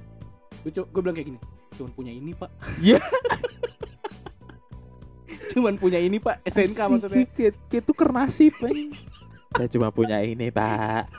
Gue 0.64 0.72
gue 0.72 1.02
bilang 1.04 1.16
kayak 1.16 1.36
gini, 1.36 1.40
cuman 1.76 1.92
punya 1.92 2.12
ini 2.16 2.32
Pak. 2.32 2.52
Iya. 2.80 3.00
cuman 5.52 5.76
punya 5.76 6.00
ini 6.00 6.16
Pak, 6.16 6.48
STNK 6.48 6.80
maksudnya. 6.88 7.28
Kayak, 7.28 7.60
kayak 7.68 7.84
tuker 7.84 8.10
nasib. 8.16 8.56
Saya 9.52 9.68
cuma 9.68 9.92
punya 9.92 10.24
ini, 10.24 10.48
Pak. 10.48 11.12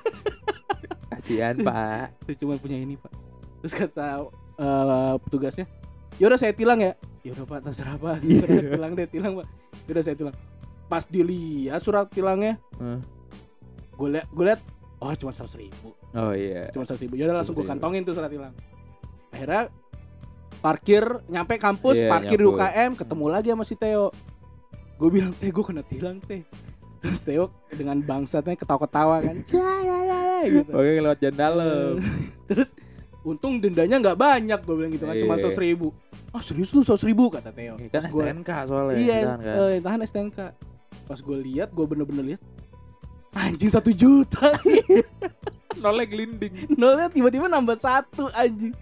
Kasihan, 1.13 1.57
Pak. 1.69 2.17
Saya 2.25 2.37
cuma 2.41 2.57
punya 2.57 2.81
ini 2.81 2.97
Pak. 2.97 3.13
Terus 3.61 3.75
kata 3.77 4.25
eh, 4.57 5.15
petugasnya, 5.21 5.69
yaudah 6.17 6.41
saya 6.41 6.57
tilang 6.57 6.81
ya. 6.81 6.97
Yaudah 7.29 7.45
Pak, 7.45 7.61
terserah 7.69 8.01
Pak. 8.01 8.25
Iya. 8.25 8.41
Terserah, 8.41 8.71
tilang 8.81 8.93
deh, 8.97 9.07
tilang 9.07 9.33
Pak. 9.37 9.47
Yaudah 9.85 10.03
saya 10.03 10.17
tilang. 10.17 10.37
Pas 10.89 11.05
dilihat 11.05 11.81
surat 11.85 12.09
tilangnya, 12.09 12.57
Hah? 12.81 13.01
Gue 13.93 14.09
liat, 14.11 14.27
gue 14.27 14.45
liat, 14.45 14.61
oh 14.99 15.13
cuma 15.15 15.31
seratus 15.31 15.57
ribu. 15.57 15.93
Oh 16.11 16.33
iya. 16.33 16.69
cuma 16.71 16.83
seratus 16.83 17.03
ribu 17.03 17.17
yaudah 17.17 17.35
langsung 17.35 17.53
gue 17.53 17.63
100.000. 17.63 17.73
kantongin 17.73 18.03
tuh 18.03 18.13
surat 18.13 18.29
tilang 18.29 18.55
akhirnya 19.29 19.73
parkir 20.59 21.03
nyampe 21.27 21.57
kampus 21.57 21.97
Iya, 21.97 22.09
parkir 22.09 22.37
di. 22.37 22.47
UKM 22.47 22.91
ketemu 22.95 23.25
lagi 23.27 23.49
sama 23.49 23.65
si 23.65 23.75
Theo 23.75 24.13
gue 24.95 25.09
bilang 25.11 25.33
teh 25.33 25.49
gue 25.49 25.65
kena 25.65 25.83
tilang 25.83 26.21
teh 26.21 26.45
terus 26.99 27.19
Theo 27.21 27.51
dengan 27.69 27.99
bangsatnya 27.99 28.55
ketawa-ketawa 28.55 29.19
kan 29.21 29.37
ya 29.51 29.73
ya 29.81 29.99
ya 30.01 30.19
ya 30.23 30.41
gitu 30.55 30.71
Oke, 30.71 30.91
lewat 30.99 31.19
jalan 31.19 31.35
dalam. 31.35 31.93
terus 32.49 32.77
untung 33.23 33.57
dendanya 33.57 33.97
nggak 33.99 34.15
banyak 34.17 34.61
gue 34.61 34.75
bilang 34.77 34.91
gitu 34.91 35.05
kan 35.05 35.17
cuma 35.17 35.35
Iya. 35.35 35.41
seratus 35.43 35.59
ribu 35.59 35.89
ah 36.29 36.41
serius 36.41 36.71
lu 36.71 36.83
seratus 36.83 37.03
ribu 37.03 37.27
kata 37.27 37.51
Theo 37.51 37.75
Ini 37.77 37.89
kan 37.89 38.01
Terus 38.01 38.13
gua- 38.13 38.27
STNK 38.29 38.51
soalnya. 38.65 38.95
iya 38.97 39.17
ditahan 39.19 39.41
kan. 39.41 39.55
eh, 39.67 39.81
tahan 39.81 40.01
STNK 40.05 40.39
pas 41.03 41.19
gue 41.19 41.37
lihat 41.41 41.69
gue 41.69 41.85
bener-bener 41.85 42.25
lihat 42.29 42.43
anjing 43.33 43.69
satu 43.69 43.91
juta 43.91 44.53
Nolnya 45.75 46.05
gelinding. 46.05 46.53
nolnya 46.73 47.09
tiba-tiba 47.09 47.49
nambah 47.49 47.75
satu 47.75 48.29
anjing 48.31 48.77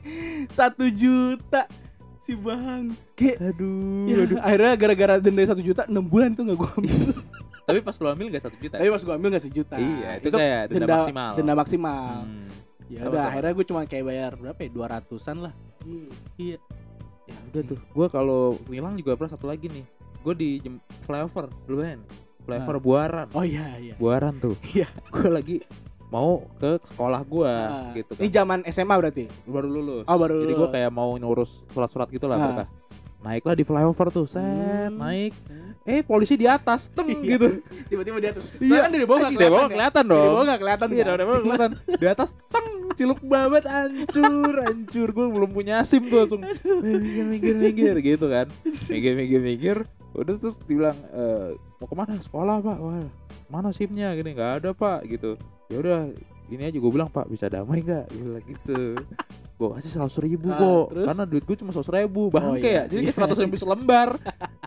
satu 0.47 0.85
juta 0.87 1.65
si 2.17 2.35
bang 2.35 2.93
kayak 3.15 3.41
Aduh, 3.41 4.05
ya, 4.05 4.17
aduh. 4.21 4.39
akhirnya 4.39 4.73
gara-gara 4.77 5.15
denda 5.17 5.47
satu 5.47 5.63
juta 5.63 5.87
enam 5.87 6.03
bulan 6.03 6.35
tuh 6.35 6.45
nggak 6.45 6.59
gua 6.59 6.71
ambil 6.77 7.15
Tapi 7.71 7.79
pas 7.81 7.95
lu 7.95 8.09
ambil 8.09 8.27
gak 8.29 8.43
satu 8.43 8.57
juta? 8.59 8.75
tapi 8.77 8.91
pas 8.91 8.99
gua 9.01 9.15
ambil 9.15 9.29
nggak 9.31 9.45
sejuta 9.45 9.77
Iya, 9.79 10.11
itu, 10.19 10.29
kayak 10.29 10.63
denda, 10.69 10.87
maksimal. 10.93 11.31
denda 11.35 11.55
maksimal 11.55 12.13
Hmm. 12.21 12.49
ya 12.91 13.01
udah 13.07 13.23
akhirnya 13.25 13.53
gua 13.55 13.65
cuma 13.65 13.81
kayak 13.87 14.05
bayar 14.05 14.31
berapa 14.35 14.59
ya 14.59 14.71
dua 14.71 14.87
ratusan 14.91 15.37
lah 15.41 15.55
iya 16.37 16.59
Ya 17.25 17.39
udah 17.47 17.63
tuh. 17.63 17.79
Gua 17.95 18.11
kalau 18.11 18.59
ngilang 18.67 18.99
juga 18.99 19.15
pernah 19.15 19.31
satu 19.31 19.47
lagi 19.47 19.71
nih. 19.71 19.87
Gue 20.21 20.35
di 20.35 20.59
flyover, 21.01 21.47
lu 21.65 21.79
bayangin. 22.43 22.63
Flyover 22.63 22.77
Buaran. 22.79 23.27
oh 23.31 23.43
iya 23.43 23.67
iya 23.77 23.95
Buaran 23.97 24.35
tuh. 24.37 24.55
Iya. 24.75 24.89
Gue 25.09 25.29
lagi 25.29 25.57
mau 26.07 26.43
ke 26.57 26.83
sekolah 26.83 27.23
gua 27.23 27.53
Ah, 27.53 27.95
gitu 27.95 28.19
ini 28.19 28.27
kan. 28.27 28.35
zaman 28.43 28.59
SMA 28.67 28.93
berarti 28.93 29.25
baru 29.45 29.69
lulus. 29.69 30.05
Oh, 30.05 30.17
baru 30.17 30.41
Jadi 30.41 30.53
gue 30.53 30.59
lulus. 30.61 30.75
kayak 30.75 30.91
mau 30.91 31.11
ngurus 31.13 31.51
surat-surat 31.69 32.09
gitu 32.09 32.27
lah 32.27 32.35
Ah. 32.35 32.45
berkas. 32.45 32.71
Naiklah 33.21 33.53
di 33.53 33.63
flyover 33.63 34.09
tuh, 34.09 34.25
set, 34.25 34.41
Hmm. 34.41 34.97
naik. 34.97 35.37
Eh 35.83 36.01
polisi 36.01 36.35
di 36.35 36.45
atas, 36.45 36.89
teng 36.89 37.05
Iya. 37.07 37.37
gitu. 37.37 37.49
tiba-tiba 37.91 38.17
di 38.17 38.29
atas 38.29 38.49
Iya. 38.57 38.81
Kan 38.81 38.91
dari 38.91 39.05
bawah 39.05 39.21
Anjing, 39.23 39.37
dari 39.37 39.51
bawah 39.51 39.69
kelihatan 39.69 39.71
ya. 39.71 39.71
kelihatan 39.71 40.03
dari 40.03 40.11
dong. 40.17 40.25
bawah 40.27 40.45
nggak 40.45 40.61
kelihatan 40.61 40.89
Iya, 40.89 40.97
kan? 40.97 41.07
dari 41.07 41.25
bawah 41.25 41.41
kelihatan. 41.41 41.71
Di 42.01 42.07
atas, 42.09 42.29
teng, 42.49 42.67
ciluk 42.91 43.21
babat, 43.23 43.65
hancur, 43.65 44.55
hancur. 44.59 45.09
Gue 45.11 45.27
belum 45.31 45.51
punya 45.53 45.77
SIM 45.83 46.03
tuh 46.07 46.19
langsung. 46.19 46.41
"Eh, 46.43 46.57
Minggir, 46.81 47.25
minggir, 47.25 47.55
minggir, 47.55 47.95
gitu 48.03 48.27
kan. 48.27 48.47
Minggir, 48.89 49.13
minggir, 49.15 49.41
minggir. 49.41 49.79
Udah 50.13 50.35
terus 50.37 50.59
dibilang, 50.61 50.97
e, 51.07 51.25
mau 51.79 51.87
ke 51.87 51.95
mana? 51.95 52.19
Sekolah 52.19 52.59
pak. 52.59 52.77
Wah, 52.77 53.07
mana 53.47 53.71
SIM-nya? 53.71 54.11
Gini 54.13 54.35
nggak 54.35 54.53
ada 54.59 54.71
pak, 54.71 55.07
gitu. 55.07 55.39
Ya 55.67 55.79
udah, 55.79 55.99
ini 56.47 56.63
aja 56.65 56.75
gue 56.75 56.91
bilang 56.91 57.07
pak 57.07 57.27
bisa 57.27 57.47
damai 57.47 57.81
nggak? 57.81 58.11
Bilang 58.11 58.45
gitu. 58.45 58.79
Gue 59.61 59.77
kasih 59.77 59.93
seratus 59.93 60.17
ribu 60.25 60.49
Ah, 60.49 60.57
kok, 60.57 60.85
terus? 60.89 61.05
karena 61.05 61.25
duit 61.29 61.45
gue 61.45 61.53
cuma 61.53 61.69
seratus 61.69 61.93
ribu, 61.93 62.33
bangke 62.33 62.65
iya. 62.65 62.89
ya. 62.89 62.97
Jadi 62.97 63.01
kayak 63.05 63.13
seratus 63.13 63.39
ribu 63.45 63.57
selembar, 63.61 64.17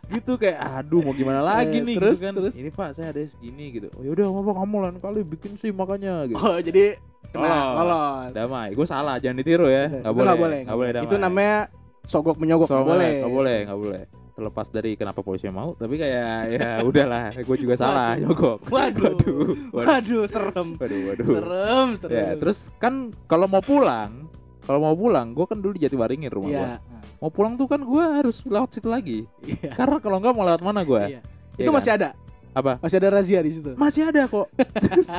gitu 0.05 0.37
kayak, 0.37 0.61
aduh 0.61 1.01
mau 1.01 1.17
gimana 1.17 1.41
lagi 1.41 1.81
Eh, 1.81 1.81
nih, 1.81 1.95
terus, 1.97 2.21
gitu 2.21 2.25
kan. 2.29 2.33
terus? 2.37 2.53
Ini 2.61 2.69
pak 2.69 2.89
saya 2.93 3.09
ada 3.09 3.25
segini 3.25 3.73
gitu. 3.73 3.89
Oh 3.97 4.05
yaudah, 4.05 4.29
apa 4.29 4.51
kamu 4.53 4.75
lain 4.85 4.97
kali 5.01 5.19
bikin 5.25 5.57
sih 5.57 5.73
makanya 5.73 6.29
gitu. 6.29 6.37
oh 6.37 6.61
jadi 6.61 7.01
kena 7.33 7.73
Lolos. 7.73 8.37
Damai, 8.37 8.77
gue 8.77 8.85
salah, 8.85 9.17
jangan 9.17 9.41
ditiru 9.41 9.65
ya. 9.65 9.89
Nggak 9.89 10.13
boleh, 10.13 10.21
nggak 10.29 10.37
boleh, 10.45 10.59
nggak 10.61 10.77
boleh 10.77 10.91
damai. 10.93 11.05
itu 11.09 11.15
namanya 11.17 11.57
sogok 12.05 12.37
menyogok 12.37 12.69
nggak 12.69 12.85
boleh 12.85 13.11
nggak 13.17 13.33
boleh, 13.33 13.57
nggak 13.65 13.79
boleh. 13.81 14.03
Terlepas 14.33 14.65
dari 14.67 14.97
kenapa 14.97 15.21
polisi 15.21 15.45
mau, 15.47 15.73
tapi 15.73 15.93
kayak 15.93 16.33
ya 16.49 16.69
udahlah, 16.81 17.29
gue 17.35 17.53
juga 17.55 17.77
salah, 17.77 18.17
nyogok. 18.17 18.65
Waduh. 18.73 19.13
waduh, 19.13 19.39
waduh, 19.69 19.93
waduh 19.93 20.23
serem 20.25 20.67
waduh, 20.73 20.99
waduh. 21.05 21.25
serem 21.27 21.87
serem 22.01 22.17
Ya, 22.17 22.27
terus 22.33 22.73
kan 22.75 23.13
kalau 23.23 23.45
mau 23.45 23.61
pulang, 23.61 24.25
kalau 24.61 24.81
mau 24.81 24.97
pulang, 24.97 25.31
gue 25.31 25.45
kan 25.45 25.61
dulu 25.61 25.77
di 25.77 25.85
Jatiwaringin 25.85 26.33
rumah 26.33 26.49
gue. 26.49 26.65
iya 26.65 26.77
Mau 27.21 27.29
pulang 27.29 27.53
tuh 27.55 27.69
kan 27.69 27.77
gue 27.79 28.03
harus 28.03 28.41
lewat 28.43 28.73
situ 28.73 28.89
lagi. 28.89 29.29
iya 29.39 29.71
Karena 29.71 29.95
kalau 29.97 30.17
nggak 30.17 30.33
mau 30.33 30.43
lewat 30.43 30.61
mana 30.61 30.81
gue? 30.81 31.03
iya 31.13 31.21
itu 31.53 31.69
masih 31.69 31.93
ada 31.93 32.17
Apa? 32.51 32.81
masih 32.81 32.97
ada 32.97 33.09
razia 33.13 33.37
di 33.39 33.53
situ 33.53 33.77
Masih 33.77 34.01
ada 34.03 34.25
kok. 34.25 34.49
Terus 34.83 35.13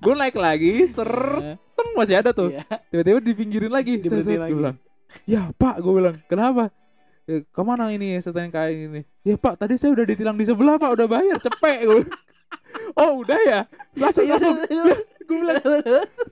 gue 0.00 0.14
naik 0.16 0.34
lagi, 0.34 0.88
ser, 0.88 1.04
Iya. 1.04 1.54
teng 1.76 1.88
masih 1.92 2.14
ada 2.16 2.32
tuh. 2.32 2.48
Iya. 2.48 2.64
tiba-tiba 2.88 3.20
dipinggirin 3.20 3.68
lagi 3.68 4.00
set, 4.00 4.24
lagi. 4.34 4.50
gue 4.50 4.58
bilang 4.58 4.76
ya 5.28 5.52
pak 5.54 5.78
gue 5.78 5.92
bilang 5.92 6.16
kenapa 6.26 6.72
"Ya, 7.24 7.40
ke 7.40 7.62
mana 7.64 7.88
ini 7.88 8.20
STNK 8.20 8.56
ini? 8.72 9.00
Ya 9.24 9.40
pak 9.40 9.56
tadi 9.56 9.80
saya 9.80 9.96
udah 9.96 10.04
ditilang 10.04 10.36
di 10.36 10.44
sebelah 10.44 10.76
pak. 10.76 10.92
Udah 10.92 11.06
bayar 11.08 11.40
cepet 11.40 11.88
gue 11.88 12.04
oh 13.00 13.24
udah 13.24 13.40
ya? 13.48 13.60
Langsung 13.96 14.28
langsung. 14.28 14.56
Gue 15.24 15.40
bilang 15.40 15.56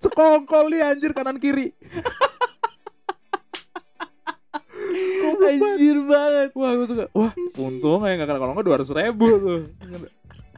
sekongkol 0.04 0.68
nih 0.68 0.84
anjir 0.84 1.16
kanan 1.16 1.40
kiri. 1.40 1.72
Anjir 5.40 5.96
banget. 6.04 6.52
Wah 6.52 6.72
gue 6.76 6.86
suka. 6.86 7.04
Wah 7.16 7.32
untung 7.56 8.04
ya 8.04 8.20
nggak 8.20 8.28
kena 8.28 8.36
kalau 8.36 8.52
nggak 8.52 8.66
dua 8.68 8.76
ratus 8.76 8.92
ribu 8.92 9.28
tuh 9.40 9.60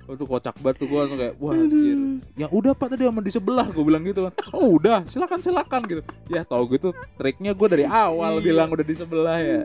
Oh, 0.04 0.12
tuh 0.14 0.28
kocak 0.28 0.52
banget 0.60 0.84
tuh 0.84 0.86
gue 0.92 0.98
langsung 1.00 1.16
kayak 1.16 1.34
wah 1.40 1.56
anjir. 1.56 1.96
Yang 2.36 2.50
udah 2.52 2.72
pak 2.76 2.88
tadi 2.92 3.02
sama 3.08 3.20
di 3.24 3.32
sebelah 3.32 3.66
gue 3.72 3.84
bilang 3.84 4.04
gitu 4.04 4.20
kan. 4.28 4.32
Oh 4.52 4.76
udah 4.76 5.00
silakan 5.08 5.40
silakan 5.40 5.80
gitu. 5.88 6.02
Ya 6.28 6.44
tau 6.44 6.68
gitu 6.68 6.92
triknya 7.16 7.56
gue 7.56 7.68
dari 7.72 7.84
awal 7.88 8.36
Iya. 8.38 8.44
bilang 8.44 8.68
udah 8.68 8.84
di 8.84 8.94
sebelah 8.94 9.38
ya. 9.40 9.62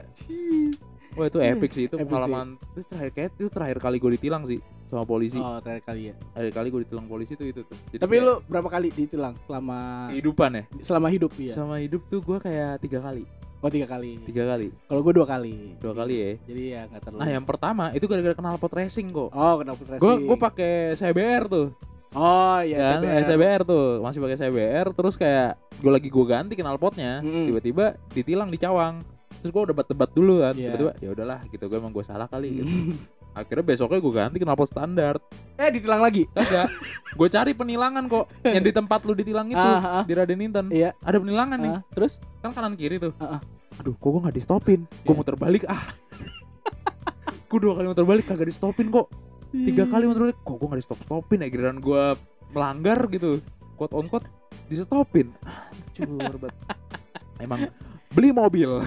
Wah 1.17 1.27
itu 1.27 1.39
epic 1.43 1.71
sih 1.75 1.83
itu 1.91 1.99
Epic 1.99 2.07
pengalaman. 2.07 2.55
itu 2.71 2.81
terakhir 2.87 3.11
kayak 3.11 3.29
itu 3.35 3.49
terakhir 3.51 3.77
kali 3.83 3.97
gue 3.99 4.11
ditilang 4.15 4.43
sih 4.47 4.63
sama 4.89 5.03
polisi. 5.03 5.37
Oh, 5.37 5.57
terakhir 5.59 5.85
kali 5.85 6.01
ya. 6.03 6.15
Hari 6.33 6.49
kali 6.49 6.67
gue 6.67 6.81
ditilang 6.81 7.05
polisi 7.05 7.33
tuh 7.33 7.45
itu 7.45 7.61
tuh. 7.61 7.77
Jadi 7.87 8.01
Tapi 8.01 8.13
kayak 8.15 8.25
lu 8.25 8.33
berapa 8.43 8.67
kali 8.67 8.87
ditilang 8.91 9.37
selama 9.39 10.09
kehidupan 10.09 10.49
ya? 10.51 10.63
selama 10.79 11.07
hidup 11.07 11.31
ya? 11.35 11.53
Sama 11.53 11.75
hidup 11.77 12.01
tuh 12.07 12.19
gue 12.19 12.37
kayak 12.39 12.71
tiga 12.79 12.99
kali, 12.99 13.23
Oh, 13.59 13.67
tiga 13.67 13.85
kali. 13.85 14.17
tiga 14.23 14.43
kali, 14.45 14.71
Kalau 14.83 15.01
gue 15.01 15.13
dua 15.13 15.27
kali. 15.27 15.77
dua 15.77 15.93
kali 15.93 16.15
ya. 16.15 16.31
Jadi 16.43 16.61
ya 16.69 16.81
nggak 16.85 17.01
terlalu. 17.03 17.19
Nah 17.19 17.29
yang 17.29 17.45
pertama 17.45 17.85
itu 17.91 18.05
gara-gara 18.05 18.33
kenal 18.33 18.55
pot 18.55 18.71
racing 18.71 19.07
kok. 19.09 19.29
Oh, 19.29 19.55
kenapa 19.57 19.81
racing? 19.85 20.01
Gue 20.01 20.13
gue 20.25 20.37
pakai 20.39 20.73
CBR 20.95 21.43
tuh, 21.45 21.67
Oh, 22.09 22.57
iya 22.59 22.81
kan 22.81 23.05
CBR. 23.05 23.21
CBR 23.23 23.61
tuh 23.63 23.85
masih 24.01 24.17
pakai 24.17 24.37
CBR 24.39 24.87
terus 24.91 25.13
kayak 25.13 25.53
gue 25.77 25.91
lagi 25.91 26.09
gue 26.09 26.25
ganti 26.25 26.57
kenal 26.57 26.75
potnya, 26.75 27.21
Mm-mm. 27.21 27.45
tiba-tiba 27.45 27.85
ditilang 28.09 28.49
di 28.49 28.57
cawang. 28.57 29.05
Terus 29.39 29.53
gue 29.53 29.61
udah 29.61 29.71
debat-debat 29.71 30.09
dulu 30.09 30.41
kan, 30.41 30.51
Iya. 30.51 30.73
tiba-tiba 30.73 30.91
ya 30.97 31.09
udahlah 31.13 31.39
gitu 31.47 31.63
gue 31.63 31.77
emang 31.77 31.93
gue 31.93 32.01
salah 32.01 32.25
kali. 32.25 32.49
Gitu. 32.59 32.65
Akhirnya 33.39 33.63
besoknya 33.63 33.97
gue 33.97 34.11
ganti 34.11 34.37
kenal 34.37 34.53
pot 34.53 34.67
standar. 34.67 35.15
eh, 35.55 35.69
ditilang 35.69 35.99
lagi. 35.99 36.23
Kagak, 36.29 36.67
gue 37.15 37.27
cari 37.29 37.51
penilangan 37.51 38.03
kok 38.05 38.27
yang 38.43 38.59
di 38.59 38.71
tempat 38.71 38.99
lu 39.03 39.11
ditilang 39.11 39.47
itu 39.47 39.59
Ah, 39.59 39.99
ah, 39.99 40.03
di 40.03 40.11
Raden 40.11 40.39
Inten. 40.39 40.67
Iya. 40.67 40.91
Ada 40.99 41.17
penilangan 41.17 41.57
nih, 41.57 41.71
ah. 41.73 41.81
Terus? 41.89 42.19
kan 42.39 42.51
kanan 42.51 42.75
kiri 42.75 42.95
tuh. 42.97 43.11
Ah, 43.17 43.35
ah. 43.35 43.41
Aduh, 43.77 43.91
kok 43.93 44.07
gue 44.09 44.21
nggak 44.21 44.35
di 44.35 44.43
stopin? 44.43 44.79
Gue 45.01 45.11
Iya. 45.11 45.17
muter 45.17 45.35
balik 45.35 45.63
ah. 45.65 45.83
gue 47.49 47.59
dua 47.59 47.73
kali 47.75 47.87
muter 47.87 48.03
balik 48.03 48.25
kagak 48.25 48.47
di 48.47 48.55
stopin 48.55 48.87
kok. 48.87 49.07
Tiga 49.49 49.83
kali 49.83 50.03
muter 50.05 50.21
balik, 50.27 50.39
kok 50.39 50.55
gue 50.55 50.67
nggak 50.67 50.79
di 50.79 50.85
stop 50.85 50.99
stopin 51.01 51.37
ya 51.39 51.47
giliran 51.47 51.79
gue 51.79 52.03
melanggar 52.49 52.99
gitu. 53.09 53.39
Quote 53.75 53.93
on 53.93 54.05
quote 54.05 54.27
di 54.65 54.75
stopin. 54.75 55.31
Hancur 55.41 56.35
banget. 56.37 56.53
Emang 57.39 57.71
beli 58.09 58.29
mobil 58.29 58.83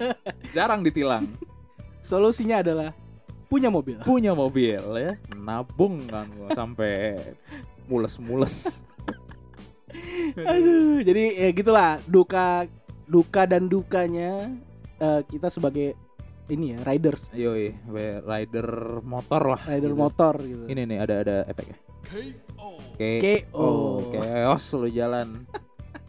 jarang 0.54 0.80
ditilang. 0.80 1.26
Solusinya 2.00 2.62
adalah 2.62 2.90
punya 3.46 3.68
mobil. 3.68 3.96
Punya 4.02 4.32
mobil 4.32 4.80
ya, 4.80 5.12
nabung 5.34 6.06
kan 6.06 6.26
gua 6.34 6.50
sampai 6.52 7.18
mules-mules. 7.86 8.82
Aduh, 10.50 11.00
jadi 11.00 11.46
ya 11.46 11.48
gitulah 11.50 12.02
duka 12.04 12.66
duka 13.06 13.46
dan 13.46 13.70
dukanya 13.70 14.50
eh, 14.98 15.20
kita 15.24 15.48
sebagai 15.48 15.94
ini 16.46 16.74
ya 16.74 16.82
riders, 16.86 17.26
Yoi, 17.34 17.74
we- 17.90 18.22
rider 18.22 19.00
motor 19.02 19.56
lah. 19.56 19.60
rider 19.66 19.90
gitu. 19.90 19.98
motor 19.98 20.34
gitu. 20.38 20.64
Ini 20.66 20.82
nih 20.86 20.98
ada 21.00 21.14
ada 21.22 21.36
efeknya. 21.46 21.78
Oke. 22.58 23.10
KO. 23.18 23.58
Oh, 23.58 23.94
chaos 24.10 24.62
lu 24.74 24.86
jalan. 24.86 25.42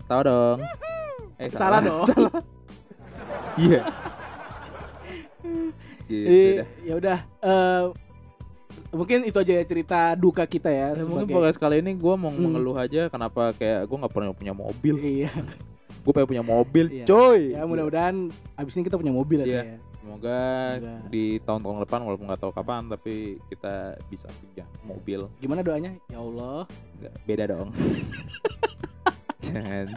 Tahu 0.06 0.22
dong. 0.24 0.60
Eh, 1.38 1.54
Salah 1.54 1.86
dong. 1.86 2.02
Salah. 2.10 2.34
Iya. 3.62 3.86
Gitu 6.08 6.24
Jadi 6.24 6.48
dah. 6.56 6.68
ya 6.82 6.94
udah 6.96 7.18
eh, 7.40 7.84
mungkin 8.90 9.20
itu 9.24 9.38
aja 9.38 9.54
ya 9.54 9.64
cerita 9.64 10.00
duka 10.14 10.44
kita 10.44 10.70
ya. 10.70 10.92
Ya, 10.92 11.04
mungkin 11.04 11.28
sebagai- 11.28 11.36
podcast 11.38 11.60
kali 11.60 11.76
ini 11.80 11.92
gue 11.94 12.14
mau 12.16 12.28
Hmm. 12.28 12.40
mengeluh 12.42 12.76
aja 12.76 13.08
kenapa 13.08 13.52
kayak 13.54 13.84
gue 13.84 13.98
nggak 13.98 14.12
pernah 14.12 14.32
punya 14.32 14.54
mobil. 14.54 14.96
Iya. 14.98 15.32
Gue 16.08 16.16
pengen 16.16 16.30
punya 16.32 16.46
mobil, 16.46 16.86
Iya. 16.88 17.04
coy. 17.04 17.52
Ya 17.52 17.68
mudah-mudahan 17.68 18.32
abis 18.56 18.80
ini 18.80 18.88
kita 18.88 18.96
punya 18.96 19.12
mobil 19.12 19.44
aja 19.44 19.60
Iya. 19.60 19.64
ya. 19.66 19.78
Semoga 20.00 20.40
Semoga. 20.72 20.94
di 21.12 21.24
tahun-tahun 21.44 21.78
depan 21.84 22.00
walaupun 22.02 22.26
nggak 22.32 22.40
tahu 22.40 22.52
kapan 22.54 22.82
tapi 22.88 23.14
kita 23.52 23.74
bisa 24.08 24.32
punya 24.32 24.64
mobil. 24.82 25.28
Gimana 25.38 25.60
doanya? 25.60 25.92
Ya 26.08 26.18
Allah. 26.18 26.64
Nggak 26.96 27.14
beda 27.28 27.44
dong. 27.50 27.70
Jangan. 29.44 29.88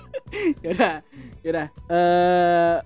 ya 0.64 0.68
udah 0.72 0.94
ya 1.40 1.48
udah 1.50 1.66
eh 1.86 2.76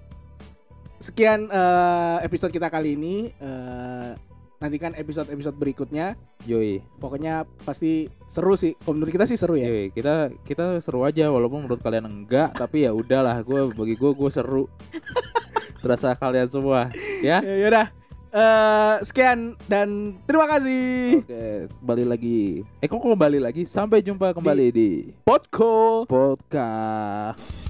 sekian 0.99 1.51
eh, 1.51 2.19
episode 2.27 2.53
kita 2.55 2.69
kali 2.71 2.95
ini. 2.99 3.31
Eh 3.39 4.29
nantikan 4.59 4.93
episode-episode 4.99 5.57
berikutnya. 5.57 6.19
Yoi. 6.47 6.83
pokoknya 6.99 7.47
pasti 7.63 8.11
seru 8.27 8.59
sih. 8.59 8.75
Kalau 8.83 8.99
menurut 8.99 9.15
kita 9.15 9.27
sih 9.27 9.39
seru 9.39 9.55
ya. 9.55 9.71
Yoi, 9.71 9.91
kita 9.95 10.35
kita 10.43 10.83
seru 10.83 11.07
aja 11.07 11.31
walaupun 11.31 11.67
menurut 11.67 11.83
kalian 11.83 12.07
enggak 12.07 12.55
tapi 12.55 12.87
ya 12.87 12.95
udahlah 12.95 13.39
gue 13.43 13.71
bagi 13.75 13.95
gue 13.95 14.11
gue 14.13 14.31
seru. 14.31 14.67
Terasa 15.83 16.19
kalian 16.19 16.51
semua 16.51 16.91
ya? 17.23 17.39
Ya 17.43 17.67
udah. 17.71 17.87
Eh 18.29 18.97
sekian 19.07 19.57
dan 19.71 20.19
terima 20.27 20.51
kasih. 20.51 21.23
Oke 21.23 21.71
kembali 21.81 22.05
lagi. 22.05 22.41
Eh 22.83 22.87
kok 22.91 23.01
kembali 23.01 23.39
lagi? 23.41 23.63
Sampai 23.65 24.03
jumpa 24.03 24.35
kembali 24.35 24.67
di 24.75 24.91
Podco. 25.23 26.05
Podcast 26.05 27.68